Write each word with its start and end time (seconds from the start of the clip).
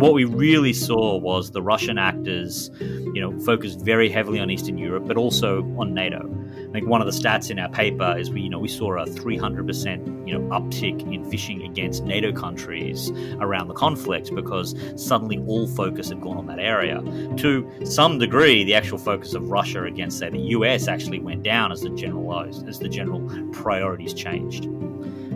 what 0.00 0.14
we 0.14 0.24
really 0.24 0.72
saw 0.72 1.18
was 1.18 1.50
the 1.50 1.60
Russian 1.60 1.98
actors, 1.98 2.70
you 2.80 3.20
know, 3.20 3.38
focused 3.40 3.80
very 3.80 4.08
heavily 4.08 4.40
on 4.40 4.50
Eastern 4.50 4.78
Europe, 4.78 5.04
but 5.06 5.18
also 5.18 5.62
on 5.78 5.92
NATO. 5.92 6.28
I 6.70 6.72
think 6.72 6.86
one 6.86 7.02
of 7.02 7.06
the 7.06 7.12
stats 7.12 7.50
in 7.50 7.58
our 7.58 7.68
paper 7.68 8.16
is 8.16 8.30
we, 8.30 8.40
you 8.40 8.48
know, 8.48 8.58
we 8.58 8.68
saw 8.68 8.96
a 8.96 9.04
300%, 9.04 10.26
you 10.26 10.38
know, 10.38 10.48
uptick 10.48 11.02
in 11.12 11.24
phishing 11.24 11.68
against 11.68 12.04
NATO 12.04 12.32
countries 12.32 13.10
around 13.40 13.68
the 13.68 13.74
conflict 13.74 14.34
because 14.34 14.74
suddenly 14.96 15.38
all 15.46 15.66
focus 15.66 16.08
had 16.08 16.20
gone 16.20 16.38
on 16.38 16.46
that 16.46 16.60
area. 16.60 17.02
To 17.36 17.70
some 17.84 18.18
degree, 18.18 18.64
the 18.64 18.74
actual 18.74 18.98
focus 18.98 19.34
of 19.34 19.50
Russia 19.50 19.84
against, 19.84 20.18
say, 20.18 20.30
the 20.30 20.38
US 20.38 20.88
actually 20.88 21.18
went 21.18 21.42
down 21.42 21.72
as 21.72 21.82
the 21.82 21.90
general 21.90 22.30
as 22.42 22.78
the 22.78 22.88
general 22.88 23.20
priorities 23.52 24.14
changed. 24.14 24.68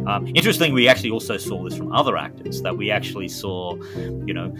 Um, 0.07 0.27
we 0.73 0.89
actually 0.89 1.11
also 1.11 1.37
saw 1.37 1.62
this 1.62 1.77
from 1.77 1.93
other 1.93 2.16
actors 2.16 2.62
that 2.62 2.77
we 2.77 2.91
actually 2.91 3.29
saw, 3.29 3.75
you 4.27 4.34
know, 4.34 4.55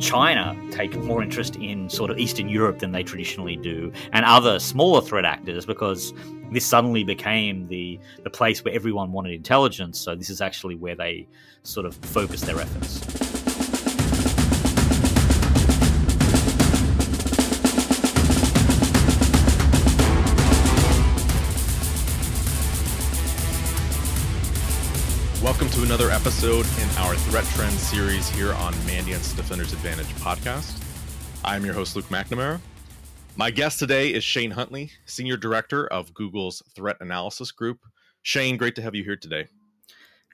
China 0.00 0.56
take 0.70 0.94
more 0.96 1.22
interest 1.22 1.56
in 1.56 1.88
sort 1.88 2.10
of 2.10 2.18
Eastern 2.18 2.48
Europe 2.48 2.80
than 2.80 2.92
they 2.92 3.02
traditionally 3.02 3.56
do, 3.56 3.92
and 4.12 4.24
other 4.24 4.58
smaller 4.58 5.00
threat 5.00 5.24
actors 5.24 5.64
because 5.64 6.12
this 6.50 6.66
suddenly 6.66 7.04
became 7.04 7.66
the 7.68 7.98
the 8.24 8.30
place 8.30 8.64
where 8.64 8.74
everyone 8.74 9.12
wanted 9.12 9.32
intelligence. 9.32 10.00
So 10.00 10.14
this 10.14 10.28
is 10.28 10.40
actually 10.40 10.74
where 10.74 10.96
they 10.96 11.28
sort 11.62 11.86
of 11.86 11.94
focused 11.96 12.46
their 12.46 12.60
efforts. 12.60 13.41
Another 25.92 26.10
episode 26.10 26.64
in 26.80 26.88
our 27.00 27.14
Threat 27.14 27.44
Trends 27.48 27.78
series 27.78 28.26
here 28.30 28.54
on 28.54 28.72
Mandiant's 28.86 29.34
Defender's 29.34 29.74
Advantage 29.74 30.06
podcast. 30.14 30.82
I'm 31.44 31.66
your 31.66 31.74
host, 31.74 31.94
Luke 31.94 32.06
McNamara. 32.06 32.62
My 33.36 33.50
guest 33.50 33.78
today 33.78 34.08
is 34.08 34.24
Shane 34.24 34.52
Huntley, 34.52 34.90
Senior 35.04 35.36
Director 35.36 35.86
of 35.88 36.14
Google's 36.14 36.62
Threat 36.74 36.96
Analysis 37.00 37.52
Group. 37.52 37.80
Shane, 38.22 38.56
great 38.56 38.74
to 38.76 38.80
have 38.80 38.94
you 38.94 39.04
here 39.04 39.16
today. 39.16 39.48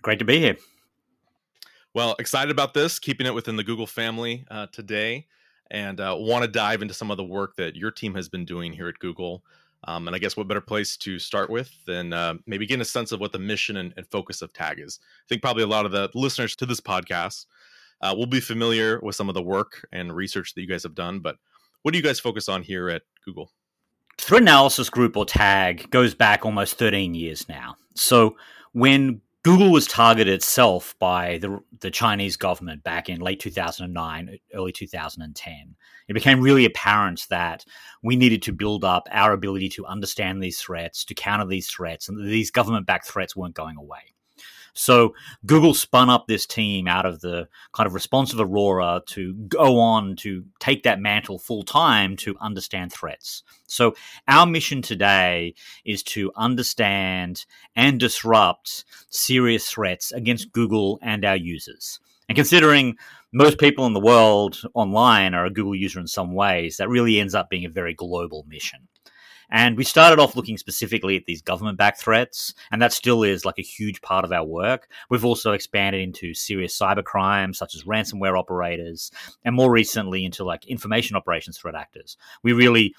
Great 0.00 0.20
to 0.20 0.24
be 0.24 0.38
here. 0.38 0.56
Well, 1.92 2.14
excited 2.20 2.52
about 2.52 2.72
this, 2.72 3.00
keeping 3.00 3.26
it 3.26 3.34
within 3.34 3.56
the 3.56 3.64
Google 3.64 3.88
family 3.88 4.46
uh, 4.52 4.68
today, 4.70 5.26
and 5.72 5.98
uh, 5.98 6.14
want 6.16 6.44
to 6.44 6.48
dive 6.48 6.82
into 6.82 6.94
some 6.94 7.10
of 7.10 7.16
the 7.16 7.24
work 7.24 7.56
that 7.56 7.74
your 7.74 7.90
team 7.90 8.14
has 8.14 8.28
been 8.28 8.44
doing 8.44 8.72
here 8.72 8.86
at 8.86 9.00
Google 9.00 9.42
um, 9.84 10.06
and 10.06 10.14
I 10.14 10.18
guess 10.18 10.36
what 10.36 10.48
better 10.48 10.60
place 10.60 10.96
to 10.98 11.18
start 11.18 11.50
with 11.50 11.70
than 11.86 12.12
uh, 12.12 12.34
maybe 12.46 12.66
getting 12.66 12.82
a 12.82 12.86
sense 12.86 13.12
of 13.12 13.20
what 13.20 13.32
the 13.32 13.38
mission 13.38 13.76
and, 13.76 13.94
and, 13.96 14.06
focus 14.06 14.42
of 14.42 14.52
Tag 14.52 14.80
is. 14.80 14.98
I 15.02 15.26
think 15.28 15.42
probably 15.42 15.62
a 15.62 15.68
lot 15.68 15.86
of 15.86 15.92
the 15.92 16.10
listeners 16.14 16.56
to 16.56 16.66
this 16.66 16.80
podcast 16.80 17.46
uh, 18.00 18.14
will 18.16 18.26
be 18.26 18.40
familiar 18.40 19.00
with 19.00 19.14
some 19.14 19.28
of 19.28 19.34
the 19.34 19.42
work 19.42 19.86
and 19.92 20.14
research 20.14 20.54
that 20.54 20.60
you 20.60 20.66
guys 20.66 20.82
have 20.82 20.94
done, 20.94 21.20
but 21.20 21.36
what 21.82 21.92
do 21.92 21.98
you 21.98 22.04
guys 22.04 22.20
focus 22.20 22.48
on 22.48 22.62
here 22.62 22.88
at 22.88 23.02
Google? 23.24 23.52
Threat 24.18 24.42
Analysis 24.42 24.90
Group 24.90 25.16
or 25.16 25.24
TAG 25.24 25.90
goes 25.90 26.14
back 26.14 26.44
almost 26.44 26.74
13 26.74 27.14
years 27.14 27.48
now. 27.48 27.76
So 27.94 28.36
when 28.72 29.20
Google 29.48 29.72
was 29.72 29.86
targeted 29.86 30.34
itself 30.34 30.94
by 30.98 31.38
the, 31.38 31.58
the 31.80 31.90
Chinese 31.90 32.36
government 32.36 32.82
back 32.82 33.08
in 33.08 33.22
late 33.22 33.40
2009, 33.40 34.38
early 34.52 34.72
2010. 34.72 35.74
It 36.06 36.12
became 36.12 36.42
really 36.42 36.66
apparent 36.66 37.26
that 37.30 37.64
we 38.02 38.14
needed 38.14 38.42
to 38.42 38.52
build 38.52 38.84
up 38.84 39.08
our 39.10 39.32
ability 39.32 39.70
to 39.70 39.86
understand 39.86 40.42
these 40.42 40.60
threats, 40.60 41.02
to 41.06 41.14
counter 41.14 41.46
these 41.46 41.66
threats, 41.66 42.10
and 42.10 42.28
these 42.28 42.50
government 42.50 42.84
backed 42.84 43.06
threats 43.06 43.34
weren't 43.34 43.54
going 43.54 43.78
away. 43.78 44.12
So 44.78 45.14
Google 45.44 45.74
spun 45.74 46.08
up 46.08 46.26
this 46.26 46.46
team 46.46 46.86
out 46.86 47.04
of 47.04 47.20
the 47.20 47.48
kind 47.72 47.86
of 47.86 47.94
responsive 47.94 48.40
Aurora 48.40 49.02
to 49.08 49.34
go 49.34 49.78
on 49.78 50.16
to 50.16 50.44
take 50.60 50.84
that 50.84 51.00
mantle 51.00 51.38
full 51.38 51.64
time 51.64 52.16
to 52.18 52.36
understand 52.40 52.92
threats. 52.92 53.42
So 53.66 53.94
our 54.28 54.46
mission 54.46 54.80
today 54.80 55.54
is 55.84 56.02
to 56.04 56.32
understand 56.36 57.44
and 57.74 57.98
disrupt 57.98 58.84
serious 59.10 59.68
threats 59.68 60.12
against 60.12 60.52
Google 60.52 60.98
and 61.02 61.24
our 61.24 61.36
users. 61.36 62.00
And 62.28 62.36
considering 62.36 62.96
most 63.32 63.58
people 63.58 63.86
in 63.86 63.94
the 63.94 64.00
world 64.00 64.62
online 64.74 65.34
are 65.34 65.44
a 65.44 65.50
Google 65.50 65.74
user 65.74 66.00
in 66.00 66.06
some 66.06 66.34
ways, 66.34 66.76
that 66.76 66.88
really 66.88 67.18
ends 67.20 67.34
up 67.34 67.50
being 67.50 67.64
a 67.64 67.70
very 67.70 67.94
global 67.94 68.44
mission. 68.48 68.88
And 69.50 69.76
we 69.76 69.84
started 69.84 70.18
off 70.18 70.36
looking 70.36 70.58
specifically 70.58 71.16
at 71.16 71.24
these 71.26 71.42
government 71.42 71.78
backed 71.78 72.00
threats, 72.00 72.54
and 72.70 72.82
that 72.82 72.92
still 72.92 73.22
is 73.22 73.44
like 73.44 73.58
a 73.58 73.62
huge 73.62 74.02
part 74.02 74.24
of 74.24 74.32
our 74.32 74.44
work. 74.44 74.88
We've 75.08 75.24
also 75.24 75.52
expanded 75.52 76.02
into 76.02 76.34
serious 76.34 76.78
cyber 76.78 77.04
crimes 77.04 77.58
such 77.58 77.74
as 77.74 77.84
ransomware 77.84 78.38
operators, 78.38 79.10
and 79.44 79.54
more 79.54 79.70
recently 79.70 80.24
into 80.24 80.44
like 80.44 80.66
information 80.66 81.16
operations 81.16 81.58
threat 81.58 81.74
actors. 81.74 82.16
We 82.42 82.52
really 82.52 82.94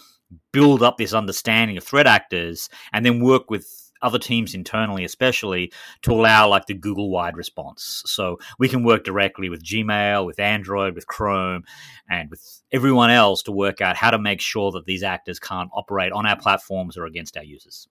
build 0.51 0.83
up 0.83 0.97
this 0.97 1.13
understanding 1.13 1.77
of 1.77 1.83
threat 1.83 2.07
actors 2.07 2.69
and 2.93 3.05
then 3.05 3.19
work 3.19 3.49
with 3.49 3.88
other 4.01 4.19
teams 4.19 4.53
internally, 4.53 5.03
especially 5.03 5.71
to 6.01 6.11
allow 6.11 6.47
like 6.47 6.65
the 6.65 6.73
Google 6.73 7.09
wide 7.09 7.37
response. 7.37 8.03
So 8.05 8.39
we 8.57 8.69
can 8.69 8.83
work 8.83 9.03
directly 9.03 9.49
with 9.49 9.63
Gmail, 9.63 10.25
with 10.25 10.39
Android, 10.39 10.95
with 10.95 11.07
Chrome, 11.07 11.63
and 12.09 12.29
with 12.29 12.61
everyone 12.71 13.09
else 13.09 13.43
to 13.43 13.51
work 13.51 13.81
out 13.81 13.95
how 13.95 14.11
to 14.11 14.19
make 14.19 14.41
sure 14.41 14.71
that 14.71 14.85
these 14.85 15.03
actors 15.03 15.39
can't 15.39 15.69
operate 15.73 16.11
on 16.11 16.25
our 16.25 16.37
platforms 16.37 16.97
or 16.97 17.05
against 17.05 17.37
our 17.37 17.43
users. 17.43 17.87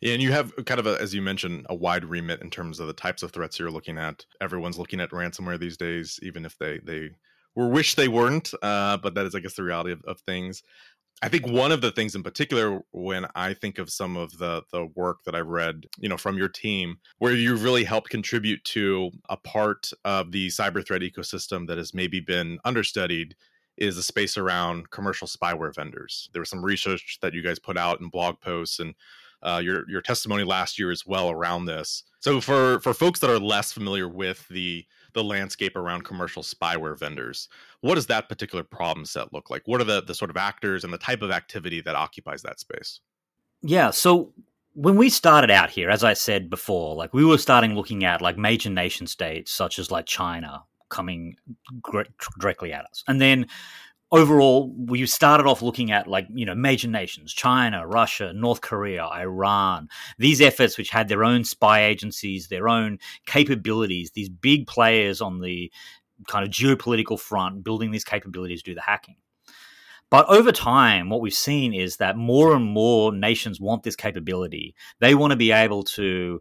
Yeah, 0.00 0.14
and 0.14 0.22
you 0.22 0.32
have 0.32 0.52
kind 0.64 0.80
of 0.80 0.86
a, 0.86 1.00
as 1.00 1.14
you 1.14 1.22
mentioned, 1.22 1.66
a 1.68 1.74
wide 1.74 2.04
remit 2.04 2.42
in 2.42 2.50
terms 2.50 2.80
of 2.80 2.86
the 2.86 2.92
types 2.92 3.22
of 3.22 3.30
threats 3.30 3.58
you're 3.58 3.70
looking 3.70 3.98
at. 3.98 4.24
Everyone's 4.40 4.78
looking 4.78 5.00
at 5.00 5.10
ransomware 5.10 5.58
these 5.58 5.76
days, 5.76 6.18
even 6.22 6.44
if 6.44 6.58
they 6.58 6.80
they 6.82 7.10
were 7.54 7.68
wish 7.68 7.94
they 7.94 8.08
weren't. 8.08 8.52
Uh, 8.62 8.96
but 8.96 9.14
that 9.14 9.26
is, 9.26 9.34
I 9.34 9.40
guess, 9.40 9.54
the 9.54 9.62
reality 9.62 9.92
of, 9.92 10.02
of 10.04 10.20
things. 10.20 10.62
I 11.22 11.28
think 11.28 11.46
one 11.46 11.72
of 11.72 11.80
the 11.80 11.90
things 11.90 12.14
in 12.14 12.22
particular 12.22 12.80
when 12.92 13.26
I 13.34 13.54
think 13.54 13.78
of 13.78 13.90
some 13.90 14.16
of 14.16 14.36
the 14.38 14.62
the 14.70 14.86
work 14.94 15.24
that 15.24 15.34
I've 15.34 15.48
read, 15.48 15.86
you 15.98 16.08
know, 16.08 16.18
from 16.18 16.36
your 16.36 16.48
team, 16.48 16.98
where 17.18 17.32
you 17.32 17.56
really 17.56 17.84
helped 17.84 18.10
contribute 18.10 18.62
to 18.64 19.10
a 19.30 19.36
part 19.36 19.90
of 20.04 20.30
the 20.32 20.48
cyber 20.48 20.86
threat 20.86 21.00
ecosystem 21.00 21.66
that 21.68 21.78
has 21.78 21.94
maybe 21.94 22.20
been 22.20 22.58
understudied 22.64 23.34
is 23.78 23.96
the 23.96 24.02
space 24.02 24.36
around 24.36 24.90
commercial 24.90 25.26
spyware 25.26 25.74
vendors. 25.74 26.28
There 26.32 26.40
was 26.40 26.50
some 26.50 26.64
research 26.64 27.18
that 27.22 27.34
you 27.34 27.42
guys 27.42 27.58
put 27.58 27.76
out 27.76 28.00
in 28.00 28.08
blog 28.08 28.40
posts 28.40 28.78
and 28.78 28.94
uh, 29.42 29.60
your 29.62 29.88
your 29.88 30.02
testimony 30.02 30.44
last 30.44 30.78
year 30.78 30.90
as 30.90 31.06
well 31.06 31.30
around 31.30 31.64
this. 31.64 32.02
So 32.20 32.40
for 32.40 32.80
for 32.80 32.92
folks 32.92 33.20
that 33.20 33.30
are 33.30 33.38
less 33.38 33.72
familiar 33.72 34.08
with 34.08 34.46
the 34.48 34.84
the 35.16 35.24
landscape 35.24 35.74
around 35.74 36.04
commercial 36.04 36.44
spyware 36.44 36.96
vendors. 36.96 37.48
What 37.80 37.96
does 37.96 38.06
that 38.06 38.28
particular 38.28 38.62
problem 38.62 39.04
set 39.04 39.32
look 39.32 39.50
like? 39.50 39.62
What 39.66 39.80
are 39.80 39.84
the, 39.84 40.02
the 40.02 40.14
sort 40.14 40.30
of 40.30 40.36
actors 40.36 40.84
and 40.84 40.92
the 40.92 40.98
type 40.98 41.22
of 41.22 41.32
activity 41.32 41.80
that 41.80 41.96
occupies 41.96 42.42
that 42.42 42.60
space? 42.60 43.00
Yeah, 43.62 43.90
so 43.90 44.32
when 44.74 44.96
we 44.96 45.08
started 45.08 45.50
out 45.50 45.70
here, 45.70 45.90
as 45.90 46.04
I 46.04 46.12
said 46.12 46.50
before, 46.50 46.94
like 46.94 47.12
we 47.14 47.24
were 47.24 47.38
starting 47.38 47.74
looking 47.74 48.04
at 48.04 48.20
like 48.20 48.38
major 48.38 48.70
nation 48.70 49.06
states 49.06 49.50
such 49.50 49.78
as 49.78 49.90
like 49.90 50.06
China 50.06 50.62
coming 50.90 51.34
directly 52.38 52.72
at 52.72 52.84
us. 52.84 53.02
And 53.08 53.20
then 53.20 53.46
overall, 54.12 54.74
we 54.76 55.04
started 55.06 55.46
off 55.46 55.62
looking 55.62 55.90
at 55.90 56.06
like, 56.06 56.26
you 56.32 56.46
know, 56.46 56.54
major 56.54 56.88
nations, 56.88 57.32
China, 57.32 57.86
Russia, 57.86 58.32
North 58.32 58.60
Korea, 58.60 59.06
Iran, 59.06 59.88
these 60.18 60.40
efforts 60.40 60.78
which 60.78 60.90
had 60.90 61.08
their 61.08 61.24
own 61.24 61.44
spy 61.44 61.84
agencies, 61.84 62.48
their 62.48 62.68
own 62.68 62.98
capabilities, 63.26 64.12
these 64.12 64.28
big 64.28 64.66
players 64.66 65.20
on 65.20 65.40
the 65.40 65.72
kind 66.28 66.44
of 66.44 66.50
geopolitical 66.50 67.18
front 67.18 67.64
building 67.64 67.90
these 67.90 68.04
capabilities 68.04 68.62
to 68.62 68.70
do 68.70 68.74
the 68.74 68.80
hacking. 68.80 69.16
But 70.08 70.28
over 70.28 70.52
time, 70.52 71.08
what 71.08 71.20
we've 71.20 71.34
seen 71.34 71.74
is 71.74 71.96
that 71.96 72.16
more 72.16 72.54
and 72.54 72.64
more 72.64 73.12
nations 73.12 73.60
want 73.60 73.82
this 73.82 73.96
capability. 73.96 74.76
They 75.00 75.16
want 75.16 75.32
to 75.32 75.36
be 75.36 75.50
able 75.50 75.82
to 75.82 76.40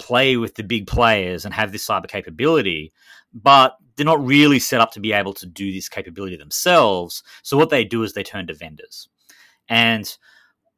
play 0.00 0.36
with 0.36 0.54
the 0.54 0.62
big 0.62 0.86
players 0.86 1.44
and 1.44 1.54
have 1.54 1.72
this 1.72 1.86
cyber 1.86 2.08
capability, 2.08 2.92
but 3.32 3.76
they're 3.96 4.06
not 4.06 4.24
really 4.24 4.58
set 4.58 4.80
up 4.80 4.92
to 4.92 5.00
be 5.00 5.12
able 5.12 5.34
to 5.34 5.46
do 5.46 5.72
this 5.72 5.88
capability 5.88 6.36
themselves. 6.36 7.22
So 7.42 7.56
what 7.56 7.70
they 7.70 7.84
do 7.84 8.02
is 8.02 8.12
they 8.12 8.22
turn 8.22 8.46
to 8.46 8.54
vendors. 8.54 9.08
And 9.68 10.16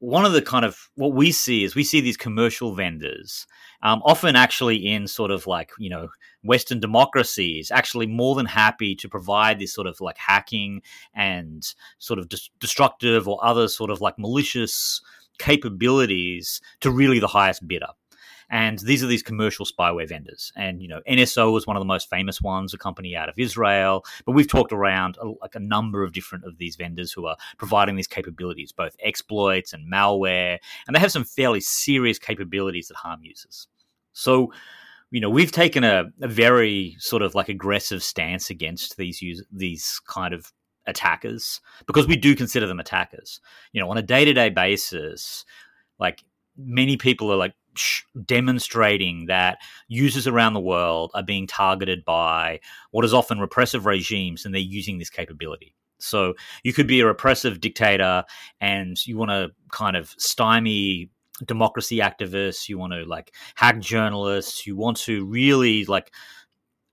one 0.01 0.25
of 0.25 0.33
the 0.33 0.43
kind 0.43 0.65
of 0.65 0.91
what 0.97 1.15
we 1.15 1.31
see 1.31 1.63
is 1.63 1.77
we 1.77 1.85
see 1.85 2.01
these 2.01 2.17
commercial 2.17 2.75
vendors, 2.75 3.47
um, 3.85 4.03
often 4.05 4.35
actually 4.35 4.77
in 4.77 5.07
sort 5.07 5.31
of 5.31 5.47
like, 5.47 5.71
you 5.79 5.89
know, 5.89 6.09
Western 6.43 6.81
democracies, 6.81 7.71
actually 7.71 8.09
more 8.09 8.35
than 8.35 8.47
happy 8.47 8.97
to 8.97 9.09
provide 9.09 9.61
this 9.61 9.73
sort 9.73 9.87
of 9.87 10.01
like 10.01 10.19
hacking 10.19 10.83
and 11.15 11.75
sort 11.99 12.19
of 12.19 12.29
destructive 12.59 13.29
or 13.29 13.39
other 13.45 13.69
sort 13.69 13.91
of 13.91 14.01
like 14.01 14.19
malicious 14.19 15.01
capabilities 15.39 16.61
to 16.81 16.91
really 16.91 17.21
the 17.21 17.29
highest 17.29 17.67
bidder. 17.69 17.87
And 18.53 18.79
these 18.79 19.03
are 19.03 19.07
these 19.07 19.23
commercial 19.23 19.65
spyware 19.65 20.07
vendors. 20.07 20.53
And, 20.55 20.83
you 20.83 20.87
know, 20.87 21.01
NSO 21.09 21.57
is 21.57 21.67
one 21.67 21.75
of 21.75 21.81
the 21.81 21.87
most 21.87 22.11
famous 22.11 22.41
ones, 22.41 22.75
a 22.75 22.79
company 22.79 23.17
out 23.17 23.31
of 23.31 23.39
Israel. 23.39 24.05
But 24.27 24.33
we've 24.33 24.47
talked 24.47 24.73
around 24.73 25.17
a, 25.21 25.29
like 25.41 25.55
a 25.55 25.61
number 25.61 26.05
of 26.05 26.13
different 26.13 26.45
of 26.45 26.59
these 26.59 26.77
vendors 26.77 27.13
who 27.13 27.27
are 27.27 27.37
providing 27.57 27.97
these 27.97 28.07
capabilities, 28.07 28.71
both 28.71 28.95
exploits 29.03 29.73
and 29.73 29.91
malware. 29.91 30.59
And 30.87 30.95
they 30.95 31.01
have 31.01 31.11
some 31.11 31.25
fairly 31.25 31.61
serious 31.61 32.19
capabilities 32.19 32.89
that 32.89 32.99
harm 32.99 33.21
users. 33.23 33.67
So 34.13 34.53
you 35.11 35.21
know, 35.21 35.29
we've 35.29 35.53
taken 35.53 35.85
a, 35.85 36.05
a 36.23 36.29
very 36.29 36.97
sort 36.99 37.21
of 37.21 37.35
like 37.35 37.51
aggressive 37.51 38.03
stance 38.03 38.49
against 38.49 38.97
these 38.97 39.21
use, 39.21 39.45
these 39.53 40.01
kind 40.09 40.33
of 40.33 40.51
attackers 40.87 41.61
because 41.87 42.07
we 42.07 42.17
do 42.17 42.35
consider 42.35 42.67
them 42.67 42.81
attackers. 42.81 43.41
You 43.73 43.81
know, 43.83 43.91
on 43.91 43.99
a 43.99 44.03
day 44.03 44.25
to 44.25 44.33
day 44.33 44.49
basis, 44.49 45.45
like 45.99 46.25
many 46.57 46.97
people 46.97 47.31
are 47.31 47.37
like 47.37 47.55
demonstrating 48.25 49.27
that 49.27 49.59
users 49.89 50.27
around 50.27 50.55
the 50.55 50.61
world 50.61 51.11
are 51.15 51.23
being 51.23 51.47
targeted 51.47 52.05
by 52.05 52.61
what 52.91 53.05
is 53.05 53.15
often 53.15 53.39
repressive 53.39 53.87
regimes 53.87 54.45
and 54.45 54.55
they're 54.55 54.61
using 54.61 54.99
this 54.99 55.11
capability. 55.11 55.75
So 55.99 56.35
you 56.65 56.73
could 56.73 56.87
be 56.87 57.01
a 57.01 57.07
repressive 57.07 57.61
dictator 57.61 58.25
and 58.61 59.05
you 59.07 59.17
want 59.17 59.31
to 59.31 59.51
kind 59.71 59.97
of 59.97 60.15
stymie 60.19 61.11
democracy 61.45 61.99
activists, 61.99 62.69
you 62.69 62.79
want 62.79 62.93
to 62.93 63.05
like 63.05 63.35
hack 63.55 63.79
journalists, 63.79 64.67
you 64.67 64.77
want 64.77 64.97
to 64.99 65.25
really 65.25 65.85
like 65.85 66.13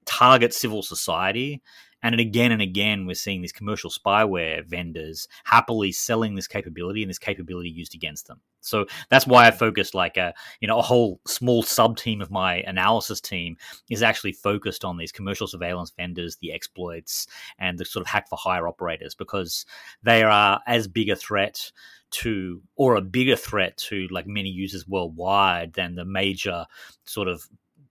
target 0.05 0.53
civil 0.53 0.81
society. 0.81 1.61
And 2.01 2.19
again 2.19 2.51
and 2.51 2.61
again, 2.61 3.05
we're 3.05 3.13
seeing 3.13 3.41
these 3.41 3.51
commercial 3.51 3.89
spyware 3.89 4.65
vendors 4.65 5.27
happily 5.43 5.91
selling 5.91 6.35
this 6.35 6.47
capability 6.47 7.03
and 7.03 7.09
this 7.09 7.19
capability 7.19 7.69
used 7.69 7.95
against 7.95 8.27
them. 8.27 8.41
So 8.61 8.85
that's 9.09 9.27
why 9.27 9.47
I 9.47 9.51
focused 9.51 9.95
like 9.95 10.17
a 10.17 10.33
you 10.59 10.67
know 10.67 10.79
a 10.79 10.83
whole 10.83 11.19
small 11.25 11.63
sub 11.63 11.97
team 11.97 12.21
of 12.21 12.31
my 12.31 12.55
analysis 12.55 13.21
team 13.21 13.57
is 13.89 14.03
actually 14.03 14.33
focused 14.33 14.83
on 14.83 14.97
these 14.97 15.11
commercial 15.11 15.47
surveillance 15.47 15.91
vendors, 15.95 16.37
the 16.37 16.51
exploits, 16.51 17.27
and 17.57 17.77
the 17.77 17.85
sort 17.85 18.01
of 18.01 18.07
hack 18.07 18.29
for 18.29 18.37
hire 18.37 18.67
operators 18.67 19.15
because 19.15 19.65
they 20.03 20.23
are 20.23 20.61
as 20.67 20.87
big 20.87 21.09
a 21.09 21.15
threat 21.15 21.71
to 22.11 22.61
or 22.75 22.95
a 22.95 23.01
bigger 23.01 23.35
threat 23.35 23.77
to 23.77 24.07
like 24.09 24.27
many 24.27 24.49
users 24.49 24.87
worldwide 24.87 25.73
than 25.73 25.95
the 25.95 26.05
major 26.05 26.65
sort 27.05 27.27
of 27.27 27.47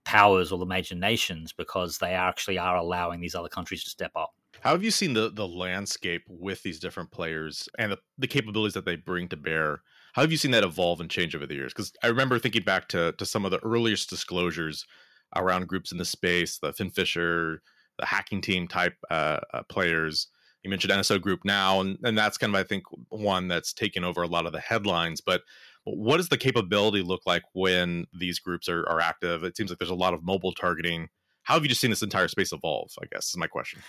powers 0.09 0.51
or 0.51 0.57
the 0.57 0.65
major 0.65 0.95
nations 0.95 1.53
because 1.53 1.99
they 1.99 2.13
actually 2.13 2.57
are 2.57 2.75
allowing 2.75 3.19
these 3.19 3.35
other 3.35 3.47
countries 3.47 3.83
to 3.83 3.91
step 3.91 4.11
up. 4.15 4.33
How 4.61 4.71
have 4.71 4.83
you 4.83 4.89
seen 4.89 5.13
the 5.13 5.29
the 5.29 5.47
landscape 5.47 6.23
with 6.27 6.63
these 6.63 6.79
different 6.79 7.11
players 7.11 7.69
and 7.77 7.91
the, 7.91 7.99
the 8.17 8.25
capabilities 8.25 8.73
that 8.73 8.85
they 8.85 8.95
bring 8.95 9.27
to 9.27 9.37
bear? 9.37 9.83
How 10.13 10.23
have 10.23 10.31
you 10.31 10.37
seen 10.37 10.49
that 10.51 10.63
evolve 10.63 10.99
and 10.99 11.11
change 11.11 11.35
over 11.35 11.45
the 11.45 11.53
years? 11.53 11.73
Because 11.73 11.93
I 12.03 12.07
remember 12.07 12.39
thinking 12.39 12.63
back 12.63 12.87
to 12.89 13.11
to 13.19 13.25
some 13.25 13.45
of 13.45 13.51
the 13.51 13.59
earliest 13.59 14.09
disclosures 14.09 14.83
around 15.35 15.67
groups 15.67 15.91
in 15.91 15.99
the 15.99 16.05
space, 16.05 16.57
the 16.57 16.73
FinFisher, 16.73 17.59
the 17.99 18.05
hacking 18.07 18.41
team 18.41 18.67
type 18.67 18.95
uh, 19.11 19.41
uh, 19.53 19.61
players 19.69 20.27
you 20.63 20.69
mentioned 20.69 20.91
NSO 20.91 21.21
Group 21.21 21.45
now, 21.45 21.79
and, 21.79 21.97
and 22.03 22.17
that's 22.17 22.37
kind 22.37 22.53
of 22.53 22.59
I 22.59 22.63
think 22.63 22.83
one 23.09 23.47
that's 23.47 23.73
taken 23.73 24.03
over 24.03 24.21
a 24.21 24.27
lot 24.27 24.45
of 24.45 24.51
the 24.51 24.59
headlines. 24.59 25.21
But 25.21 25.43
what 25.95 26.17
does 26.17 26.29
the 26.29 26.37
capability 26.37 27.01
look 27.01 27.21
like 27.25 27.43
when 27.53 28.05
these 28.13 28.39
groups 28.39 28.69
are, 28.69 28.87
are 28.87 28.99
active? 28.99 29.43
It 29.43 29.57
seems 29.57 29.69
like 29.69 29.79
there's 29.79 29.89
a 29.89 29.95
lot 29.95 30.13
of 30.13 30.23
mobile 30.23 30.53
targeting. 30.53 31.09
How 31.43 31.55
have 31.55 31.63
you 31.63 31.69
just 31.69 31.81
seen 31.81 31.89
this 31.89 32.03
entire 32.03 32.27
space 32.27 32.51
evolve? 32.51 32.91
I 33.01 33.05
guess 33.11 33.29
is 33.29 33.37
my 33.37 33.47
question. 33.47 33.79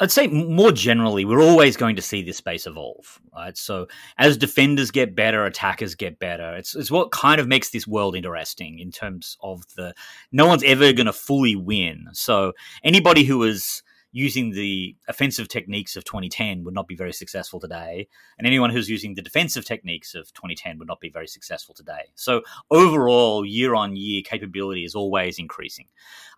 I'd 0.00 0.10
say 0.10 0.28
more 0.28 0.72
generally, 0.72 1.26
we're 1.26 1.42
always 1.42 1.76
going 1.76 1.96
to 1.96 2.02
see 2.02 2.22
this 2.22 2.38
space 2.38 2.66
evolve, 2.66 3.20
right? 3.34 3.56
So 3.58 3.88
as 4.16 4.38
defenders 4.38 4.90
get 4.90 5.14
better, 5.14 5.44
attackers 5.44 5.94
get 5.94 6.18
better. 6.18 6.56
It's 6.56 6.74
it's 6.74 6.90
what 6.90 7.10
kind 7.10 7.38
of 7.38 7.46
makes 7.46 7.70
this 7.70 7.86
world 7.86 8.16
interesting 8.16 8.78
in 8.78 8.90
terms 8.90 9.36
of 9.42 9.64
the 9.76 9.92
no 10.32 10.46
one's 10.46 10.62
ever 10.62 10.94
going 10.94 11.06
to 11.06 11.12
fully 11.12 11.56
win. 11.56 12.06
So 12.12 12.54
anybody 12.82 13.24
who 13.24 13.42
is 13.42 13.82
using 14.12 14.50
the 14.50 14.96
offensive 15.08 15.48
techniques 15.48 15.96
of 15.96 16.04
2010 16.04 16.64
would 16.64 16.74
not 16.74 16.88
be 16.88 16.96
very 16.96 17.12
successful 17.12 17.60
today. 17.60 18.08
And 18.38 18.46
anyone 18.46 18.70
who's 18.70 18.88
using 18.88 19.14
the 19.14 19.22
defensive 19.22 19.64
techniques 19.64 20.14
of 20.14 20.32
2010 20.32 20.78
would 20.78 20.88
not 20.88 21.00
be 21.00 21.10
very 21.10 21.28
successful 21.28 21.74
today. 21.74 22.10
So 22.16 22.42
overall, 22.70 23.44
year 23.44 23.74
on 23.74 23.94
year, 23.96 24.22
capability 24.22 24.84
is 24.84 24.94
always 24.94 25.38
increasing. 25.38 25.86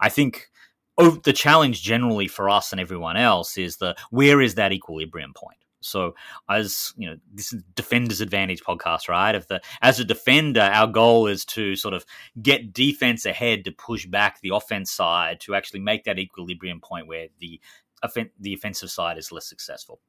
I 0.00 0.10
think 0.10 0.50
the 0.98 1.32
challenge 1.32 1.82
generally 1.82 2.28
for 2.28 2.50
us 2.50 2.72
and 2.72 2.80
everyone 2.80 3.16
else 3.16 3.56
is 3.56 3.78
the 3.78 3.96
where 4.10 4.42
is 4.42 4.56
that 4.56 4.72
equilibrium 4.72 5.32
point? 5.34 5.61
So 5.84 6.14
as 6.48 6.92
you 6.96 7.10
know, 7.10 7.16
this 7.32 7.52
is 7.52 7.62
defender's 7.74 8.20
advantage 8.20 8.62
podcast, 8.62 9.08
right? 9.08 9.34
If 9.34 9.48
the 9.48 9.60
as 9.80 10.00
a 10.00 10.04
defender, 10.04 10.60
our 10.60 10.86
goal 10.86 11.26
is 11.26 11.44
to 11.46 11.76
sort 11.76 11.94
of 11.94 12.04
get 12.40 12.72
defense 12.72 13.26
ahead 13.26 13.64
to 13.64 13.72
push 13.72 14.06
back 14.06 14.40
the 14.40 14.54
offense 14.54 14.90
side 14.90 15.40
to 15.40 15.54
actually 15.54 15.80
make 15.80 16.04
that 16.04 16.18
equilibrium 16.18 16.80
point 16.80 17.06
where 17.06 17.28
the 17.38 17.60
the 18.40 18.54
offensive 18.54 18.90
side 18.90 19.18
is 19.18 19.30
less 19.30 19.48
successful. 19.48 20.00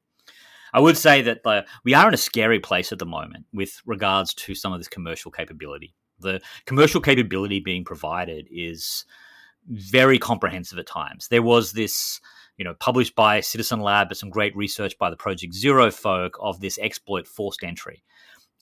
I 0.72 0.80
would 0.80 0.96
say 0.96 1.22
that 1.22 1.44
the, 1.44 1.64
we 1.84 1.94
are 1.94 2.08
in 2.08 2.14
a 2.14 2.18
scary 2.18 2.58
place 2.58 2.90
at 2.90 2.98
the 2.98 3.06
moment 3.06 3.46
with 3.52 3.80
regards 3.86 4.34
to 4.34 4.56
some 4.56 4.72
of 4.72 4.80
this 4.80 4.88
commercial 4.88 5.30
capability. 5.30 5.94
The 6.18 6.40
commercial 6.66 7.00
capability 7.00 7.60
being 7.60 7.84
provided 7.84 8.48
is 8.50 9.04
very 9.68 10.18
comprehensive 10.18 10.78
at 10.78 10.86
times. 10.86 11.28
There 11.28 11.42
was 11.42 11.72
this 11.72 12.20
you 12.56 12.64
know, 12.64 12.74
published 12.74 13.14
by 13.14 13.40
Citizen 13.40 13.80
Lab, 13.80 14.08
but 14.08 14.16
some 14.16 14.30
great 14.30 14.56
research 14.56 14.96
by 14.98 15.10
the 15.10 15.16
Project 15.16 15.54
Zero 15.54 15.90
folk 15.90 16.36
of 16.40 16.60
this 16.60 16.78
exploit 16.78 17.26
forced 17.26 17.64
entry. 17.64 18.02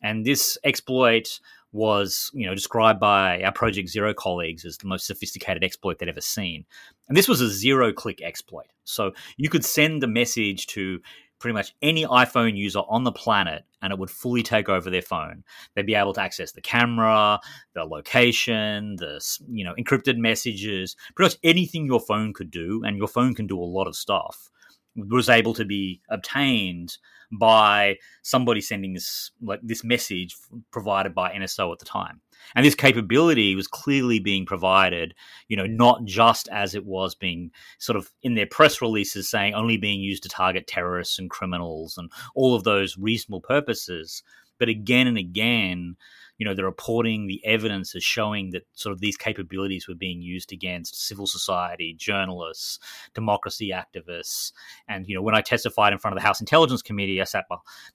And 0.03 0.25
this 0.27 0.59
exploit 0.65 1.41
was, 1.73 2.31
you 2.35 2.47
know, 2.47 2.55
described 2.55 3.01
by 3.01 3.43
our 3.43 3.53
Project 3.53 3.89
Zero 3.89 4.13
colleagues 4.13 4.65
as 4.65 4.77
the 4.79 4.87
most 4.87 5.07
sophisticated 5.07 5.65
exploit 5.65 5.99
they'd 5.99 6.09
ever 6.09 6.21
seen. 6.21 6.65
And 7.09 7.17
this 7.17 7.29
was 7.29 7.41
a 7.41 7.49
zero 7.49 7.93
click 7.93 8.21
exploit. 8.23 8.67
So 8.85 9.13
you 9.37 9.49
could 9.49 9.65
send 9.65 10.03
a 10.05 10.09
message 10.09 10.67
to 10.69 11.01
pretty 11.43 11.55
much 11.55 11.75
any 11.83 12.07
iPhone 12.07 12.57
user 12.57 12.79
on 12.89 13.03
the 13.03 13.13
planet 13.13 13.65
and 13.83 13.93
it 13.93 13.99
would 13.99 14.09
fully 14.09 14.45
take 14.45 14.69
over 14.69 14.89
their 14.89 15.03
phone. 15.03 15.43
They'd 15.75 15.85
be 15.85 15.97
able 15.97 16.15
to 16.15 16.23
access 16.23 16.53
the 16.53 16.61
camera, 16.61 17.41
the 17.75 17.85
location, 17.85 18.97
the 18.97 19.21
you 19.49 19.65
know 19.65 19.75
encrypted 19.75 20.17
messages, 20.17 20.97
pretty 21.17 21.35
much 21.35 21.39
anything 21.43 21.85
your 21.85 22.01
phone 22.01 22.33
could 22.33 22.51
do, 22.51 22.83
and 22.85 22.97
your 22.97 23.09
phone 23.09 23.35
can 23.35 23.49
do 23.49 23.59
a 23.61 23.65
lot 23.65 23.89
of 23.89 23.97
stuff. 23.97 24.49
Was 24.95 25.29
able 25.29 25.55
to 25.55 25.65
be 25.65 26.01
obtained 26.09 26.99
by 27.33 27.97
somebody 28.23 28.61
sending 28.61 28.93
this 28.93 29.33
like 29.43 29.61
this 29.63 29.83
message 29.83 30.37
provided 30.71 31.15
by 31.15 31.33
NSO 31.33 31.73
at 31.73 31.81
the 31.81 31.85
time. 31.85 32.21
And 32.55 32.65
this 32.65 32.75
capability 32.75 33.55
was 33.55 33.67
clearly 33.67 34.19
being 34.19 34.47
provided, 34.47 35.15
you 35.49 35.57
know, 35.57 35.67
not 35.67 36.05
just 36.05 36.49
as 36.49 36.75
it 36.75 36.85
was 36.85 37.15
being 37.15 37.51
sort 37.79 37.97
of 37.97 38.11
in 38.23 38.35
their 38.35 38.47
press 38.47 38.81
releases 38.83 39.29
saying 39.29 39.55
only 39.55 39.77
being 39.77 40.01
used 40.01 40.23
to 40.25 40.29
target 40.29 40.67
terrorists 40.67 41.19
and 41.19 41.31
criminals 41.31 41.97
and 41.99 42.11
all 42.35 42.55
of 42.55 42.65
those 42.65 42.99
reasonable 42.99 43.41
purposes, 43.41 44.23
but 44.59 44.69
again 44.69 45.07
and 45.07 45.19
again, 45.19 45.97
you 46.43 46.49
know, 46.49 46.55
the 46.55 46.65
reporting, 46.65 47.29
the 47.29 47.41
evidence 47.47 47.95
is 47.95 48.03
showing 48.03 48.51
that 48.51 48.67
sort 48.73 48.93
of 48.93 48.99
these 48.99 49.17
capabilities 49.17 49.87
were 49.87 49.95
being 49.95 50.21
used 50.21 50.53
against 50.53 51.01
civil 51.01 51.25
society, 51.25 51.95
journalists, 51.97 52.81
democracy 53.15 53.71
activists. 53.73 54.51
And, 54.89 55.07
you 55.07 55.15
know, 55.15 55.23
when 55.23 55.37
I 55.37 55.41
testified 55.41 55.93
in 55.93 56.01
front 56.01 56.17
of 56.17 56.21
the 56.21 56.27
House 56.27 56.41
Intelligence 56.41 56.83
Committee, 56.83 57.21
I 57.21 57.25
sat, 57.25 57.45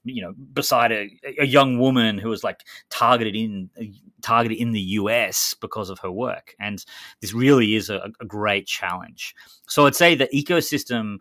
you 0.06 0.22
know, 0.22 0.32
beside 0.54 0.94
a, 0.94 1.10
a 1.40 1.46
young 1.46 1.78
woman 1.78 2.20
who 2.20 2.30
was 2.30 2.42
like 2.42 2.64
targeted 2.90 3.36
in, 3.36 3.70
targeted 4.22 4.58
in 4.58 4.72
the 4.72 4.80
US 4.80 5.54
because 5.60 5.90
of 5.90 6.00
her 6.00 6.10
work. 6.10 6.56
And 6.58 6.86
this 7.20 7.34
really 7.34 7.76
is 7.76 7.90
a, 7.90 8.10
a 8.22 8.26
great 8.26 8.66
challenge. 8.66 9.36
So 9.68 9.88
I'd 9.88 9.96
say 9.96 10.16
the 10.16 10.30
ecosystem 10.34 11.18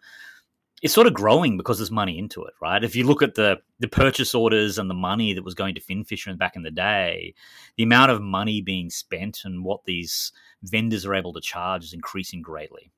it's 0.86 0.94
sort 0.94 1.08
of 1.08 1.14
growing 1.14 1.56
because 1.56 1.78
there's 1.78 1.90
money 1.90 2.16
into 2.16 2.44
it, 2.44 2.54
right? 2.62 2.84
If 2.84 2.94
you 2.94 3.04
look 3.04 3.20
at 3.20 3.34
the 3.34 3.58
the 3.80 3.88
purchase 3.88 4.36
orders 4.36 4.78
and 4.78 4.88
the 4.88 4.94
money 4.94 5.32
that 5.32 5.42
was 5.42 5.56
going 5.56 5.74
to 5.74 5.80
FinFisher 5.80 6.38
back 6.38 6.54
in 6.54 6.62
the 6.62 6.70
day, 6.70 7.34
the 7.76 7.82
amount 7.82 8.12
of 8.12 8.22
money 8.22 8.60
being 8.60 8.88
spent 8.88 9.40
and 9.44 9.64
what 9.64 9.84
these 9.84 10.30
vendors 10.62 11.04
are 11.04 11.16
able 11.16 11.32
to 11.32 11.40
charge 11.40 11.82
is 11.82 11.92
increasing 11.92 12.40
greatly. 12.40 12.92